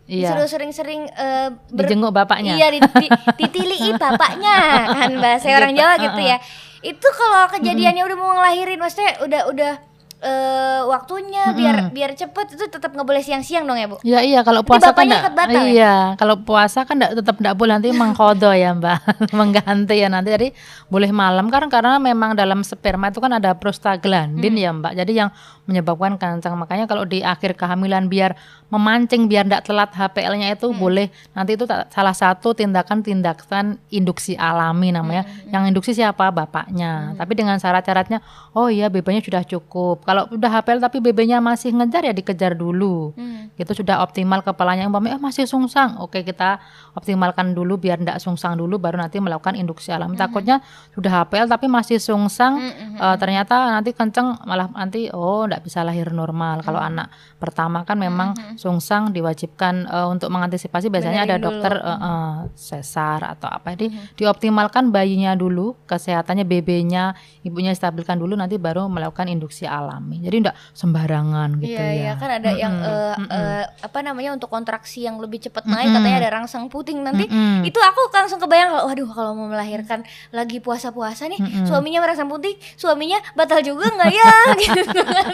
Iya. 0.05 0.29
Disuruh 0.29 0.45
sering-sering 0.47 1.09
eh, 1.09 1.49
ber- 1.73 1.85
Dijenguk 1.85 2.13
bapaknya. 2.13 2.53
Iya, 2.53 2.67
di, 2.69 2.79
di, 2.79 3.07
ditilii 3.35 3.97
bapaknya 4.03 4.57
kan 4.87 5.11
bahasa 5.17 5.49
orang 5.49 5.73
Jawa 5.73 5.93
gitu 5.99 6.21
ya. 6.21 6.37
Itu 6.79 7.07
kalau 7.09 7.49
kejadiannya 7.49 8.05
udah 8.05 8.17
mau 8.17 8.37
ngelahirin 8.37 8.77
maksudnya 8.77 9.17
udah 9.19 9.41
udah 9.49 9.73
eh, 10.23 10.81
waktunya 10.87 11.51
biar 11.51 11.75
biar 11.91 12.11
cepet 12.15 12.55
itu 12.55 12.65
tetap 12.71 12.93
nggak 12.95 13.07
boleh 13.07 13.19
siang-siang 13.19 13.67
dong 13.67 13.75
ya, 13.75 13.87
Bu. 13.91 13.97
Iya 14.01 14.19
iya 14.23 14.39
kalau 14.47 14.63
puasa 14.63 14.95
kan 14.95 15.03
enggak, 15.03 15.33
batal 15.35 15.65
ya? 15.67 15.67
iya 15.67 15.95
kalau 16.15 16.35
puasa 16.39 16.79
kan 16.87 16.95
enggak, 16.95 17.11
tetap 17.19 17.35
enggak 17.41 17.55
boleh 17.57 17.71
nanti 17.75 17.89
mengkodo 17.91 18.51
ya 18.55 18.71
mbak. 18.71 18.99
Mengganti 19.37 19.95
ya 19.99 20.07
nanti 20.07 20.31
jadi 20.31 20.47
boleh 20.87 21.11
malam. 21.11 21.51
Kan 21.51 21.67
karena 21.67 21.99
memang 21.99 22.37
dalam 22.37 22.63
sperma 22.63 23.11
itu 23.11 23.19
kan 23.19 23.35
ada 23.35 23.51
prostaglandin 23.57 24.55
ya 24.55 24.71
mbak. 24.71 24.95
Jadi 24.95 25.11
yang 25.19 25.29
menyebabkan 25.67 26.15
kancang 26.15 26.55
makanya 26.55 26.85
kalau 26.85 27.03
di 27.03 27.25
akhir 27.25 27.57
kehamilan 27.57 28.07
biar 28.07 28.37
memancing 28.71 29.27
biar 29.27 29.49
enggak 29.49 29.67
telat 29.67 29.91
HPL-nya 29.91 30.55
itu 30.55 30.71
boleh. 30.71 31.11
Nanti 31.35 31.59
itu 31.59 31.67
salah 31.67 32.15
satu 32.15 32.55
tindakan-tindakan 32.55 33.81
induksi 33.91 34.39
alami 34.39 34.95
namanya. 34.95 35.27
Yang 35.51 35.63
induksi 35.75 35.91
siapa? 35.91 36.31
Bapaknya. 36.31 37.17
Tapi 37.17 37.33
dengan 37.35 37.59
syarat-syaratnya 37.59 38.23
oh 38.55 38.71
iya 38.71 38.87
bebeknya 38.87 39.19
sudah 39.25 39.43
cukup 39.43 40.04
Kalau 40.05 40.29
udah 40.29 40.49
HPL 40.61 40.79
tapi 40.79 41.01
BB-nya 41.01 41.41
masih 41.41 41.73
ngejar 41.73 42.05
ya 42.05 42.13
dikejar 42.13 42.53
dulu. 42.53 43.11
Hmm. 43.17 43.49
Gitu 43.57 43.81
sudah 43.81 44.05
optimal 44.05 44.45
kepalanya 44.45 44.85
umpamanya 44.85 45.17
eh, 45.17 45.21
masih 45.21 45.49
sungsang. 45.49 45.97
Oke, 45.97 46.21
kita 46.21 46.61
optimalkan 46.93 47.57
dulu 47.57 47.81
biar 47.81 47.97
ndak 47.97 48.21
sungsang 48.21 48.55
dulu 48.55 48.77
baru 48.77 49.01
nanti 49.01 49.17
melakukan 49.17 49.57
induksi 49.57 49.89
alami. 49.89 50.13
Takutnya 50.15 50.61
sudah 50.93 51.25
HPL 51.25 51.49
tapi 51.49 51.65
masih 51.65 51.97
sungsang 51.97 52.61
Mm-mm. 52.61 53.01
eh, 53.01 53.15
ternyata 53.17 53.73
nanti 53.73 53.91
kenceng 53.91 54.45
malah 54.45 54.69
nanti 54.71 55.09
oh 55.09 55.49
ndak 55.49 55.65
bisa 55.65 55.81
lahir 55.81 56.13
normal. 56.13 56.61
Kalau 56.61 56.77
anak 56.77 57.09
pertama 57.41 57.81
kan 57.81 57.97
memang 57.97 58.37
sungsang 58.55 59.09
diwajibkan 59.09 59.89
eh, 59.89 60.07
untuk 60.07 60.29
mengantisipasi 60.29 60.93
biasanya 60.93 61.25
ada 61.25 61.35
Benerin 61.41 61.45
dokter 61.49 61.73
eh, 61.81 61.97
eh, 61.97 62.35
sesar 62.53 63.19
atau 63.25 63.49
apa. 63.49 63.73
Jadi 63.73 63.89
dioptimalkan 64.19 64.93
bayinya 64.93 65.33
dulu, 65.33 65.73
kesehatannya 65.89 66.45
BB-nya, 66.45 67.17
ibunya 67.41 67.73
stabilkan 67.73 68.21
dulu 68.21 68.37
nanti 68.37 68.61
baru 68.61 68.85
melakukan 68.85 69.27
induksi 69.27 69.65
alami. 69.95 70.19
Jadi 70.19 70.35
ndak 70.43 70.55
sembarangan 70.75 71.49
gitu 71.57 71.71
Iya, 71.71 71.87
ya. 71.87 71.91
iya 71.95 72.11
kan 72.15 72.29
ada 72.29 72.51
yang 72.51 72.73
Mm-mm, 72.73 72.91
eh, 72.91 73.15
mm-mm. 73.15 73.31
eh, 73.31 73.63
apa 73.79 73.99
namanya 73.99 74.29
untuk 74.31 74.47
kontraksi 74.47 75.01
yang 75.01 75.17
lebih 75.17 75.39
cepat 75.39 75.63
naik 75.63 75.87
katanya 75.89 76.17
ada 76.19 76.31
rangsang 76.33 76.67
puting 76.67 76.99
nanti. 76.99 77.25
Itu 77.63 77.79
aku 77.79 78.11
langsung 78.11 78.37
kebayang 78.37 78.69
kalau 78.69 78.83
waduh 78.85 79.09
kalau 79.09 79.31
mau 79.33 79.47
melahirkan 79.47 80.03
lagi 80.29 80.59
puasa-puasa 80.59 81.25
nih 81.25 81.39
suaminya 81.63 82.03
merangsang 82.03 82.27
puting 82.27 82.59
suaminya 82.75 83.23
batal 83.33 83.61
juga 83.61 83.87
nggak 83.87 84.11
ya? 84.11 84.33
Gitu 84.65 84.99
kan. 84.99 85.33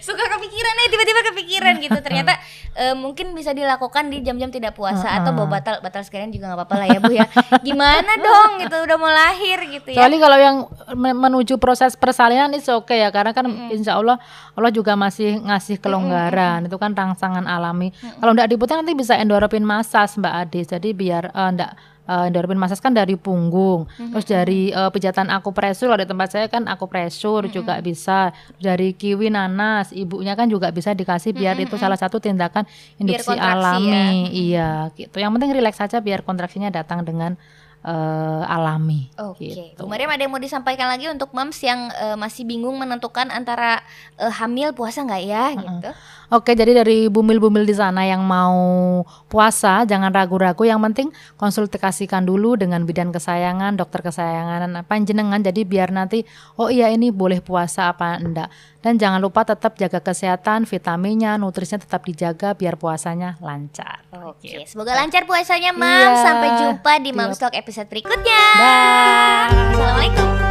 Suka 0.00 0.24
kepikiran 0.26 0.74
nih 0.76 0.86
tiba-tiba 0.88 1.20
kepikiran 1.30 1.74
gitu. 1.78 1.98
Ternyata 2.00 2.32
eh, 2.74 2.94
mungkin 2.94 3.32
bisa 3.32 3.52
dilakukan 3.52 4.08
di 4.08 4.20
jam-jam 4.20 4.48
tidak 4.48 4.74
puasa 4.74 5.06
atau 5.12 5.30
bawa 5.30 5.48
batal 5.52 5.78
batal 5.78 6.02
sekalian 6.02 6.30
juga 6.30 6.50
nggak 6.50 6.58
apa-apa 6.58 6.74
lah 6.76 6.86
ya 6.88 6.98
bu 6.98 7.12
ya. 7.12 7.26
Gimana 7.60 8.12
dong 8.18 8.50
gitu 8.58 8.76
udah 8.80 8.96
mau 8.96 9.08
lahir 9.08 9.58
gitu 9.70 9.88
ya. 9.92 9.96
Kecuali 9.96 10.16
kalau 10.18 10.38
yang 10.38 10.56
me- 10.94 11.14
menuju 11.14 11.56
proses 11.56 11.94
persalinan 11.94 12.50
itu 12.50 12.72
oke 12.72 12.92
ya. 12.92 13.10
Karena 13.10 13.30
kan 13.30 13.46
insya 13.68 14.00
Allah 14.00 14.16
Allah 14.56 14.72
juga 14.72 14.96
masih 14.96 15.36
ngasih 15.44 15.76
kelonggaran 15.82 16.64
itu 16.64 16.76
kan 16.80 16.96
rangsangan 16.96 17.44
alami. 17.44 17.92
Kalau 17.92 18.32
ndak 18.32 18.48
diputar 18.48 18.80
nanti 18.80 18.96
bisa 18.96 19.18
endorfin 19.20 19.62
massas 19.66 20.16
Mbak 20.16 20.34
Ade. 20.34 20.60
Jadi 20.64 20.88
biar 20.96 21.28
ndak 21.30 21.72
eh, 22.08 22.28
endorfin 22.32 22.56
massas 22.56 22.80
kan 22.80 22.96
dari 22.96 23.14
punggung, 23.20 23.84
terus 23.96 24.26
dari 24.26 24.72
eh, 24.72 24.90
pijatan 24.90 25.28
akupresur 25.28 25.92
di 25.94 26.06
tempat 26.08 26.28
saya 26.32 26.46
kan 26.48 26.64
akupresur 26.66 27.46
juga 27.52 27.78
bisa 27.84 28.32
dari 28.56 28.96
kiwi 28.96 29.28
nanas 29.28 29.92
ibunya 29.92 30.32
kan 30.32 30.48
juga 30.48 30.72
bisa 30.72 30.96
dikasih 30.96 31.36
biar 31.36 31.60
itu 31.60 31.76
salah 31.76 32.00
satu 32.00 32.18
tindakan 32.18 32.64
induksi 32.96 33.36
ya. 33.36 33.54
alami. 33.54 34.30
Iya 34.32 34.70
gitu. 34.96 35.20
Yang 35.20 35.30
penting 35.36 35.50
rileks 35.52 35.78
saja 35.78 36.00
biar 36.00 36.24
kontraksinya 36.24 36.72
datang 36.72 37.04
dengan 37.04 37.36
eh, 37.84 38.42
alami. 38.44 39.08
Oke, 39.16 39.48
gitu. 39.52 39.84
Bu 39.84 39.88
Mariam 39.88 40.12
ada 40.12 40.20
yang 40.20 40.32
mau 40.32 40.42
disampaikan 40.42 40.88
lagi 40.88 41.08
untuk 41.08 41.32
moms 41.32 41.56
yang 41.64 41.88
eh, 41.96 42.16
masih 42.16 42.44
bingung 42.44 42.76
menentukan 42.76 43.32
antara 43.32 43.80
eh, 44.20 44.32
hamil 44.32 44.76
puasa 44.76 45.04
nggak 45.04 45.22
ya 45.24 45.44
gitu? 45.56 45.90
Oke, 46.30 46.54
jadi 46.54 46.78
dari 46.78 47.10
bumil-bumil 47.10 47.66
di 47.66 47.74
sana 47.74 48.06
yang 48.06 48.22
mau 48.22 49.02
puasa, 49.26 49.82
jangan 49.82 50.14
ragu-ragu. 50.14 50.62
Yang 50.62 50.80
penting 50.86 51.08
konsultasikan 51.34 52.22
dulu 52.22 52.54
dengan 52.54 52.86
bidan 52.86 53.10
kesayangan, 53.10 53.74
dokter 53.74 53.98
kesayangan, 54.06 54.86
panjenengan. 54.86 55.42
Jadi 55.42 55.66
biar 55.66 55.90
nanti, 55.90 56.22
oh 56.54 56.70
iya 56.70 56.86
ini 56.86 57.10
boleh 57.10 57.42
puasa 57.42 57.90
apa 57.90 58.22
enggak. 58.22 58.46
Dan 58.80 58.96
jangan 58.96 59.20
lupa 59.20 59.44
tetap 59.44 59.76
jaga 59.76 60.00
kesehatan, 60.00 60.64
vitaminnya, 60.64 61.36
nutrisinya 61.36 61.84
tetap 61.84 62.00
dijaga 62.08 62.56
biar 62.56 62.80
puasanya 62.80 63.36
lancar. 63.44 64.00
Oke, 64.24 64.64
semoga 64.64 64.96
lancar 64.96 65.28
puasanya, 65.28 65.76
Mam. 65.76 65.84
Iya. 65.84 66.24
Sampai 66.24 66.48
jumpa 66.64 66.92
di 67.04 67.12
Iya. 67.12 67.18
Moms 67.20 67.36
Talk 67.36 67.52
episode 67.52 67.92
berikutnya. 67.92 68.42
Dah. 68.56 69.44
Assalamualaikum. 69.76 70.49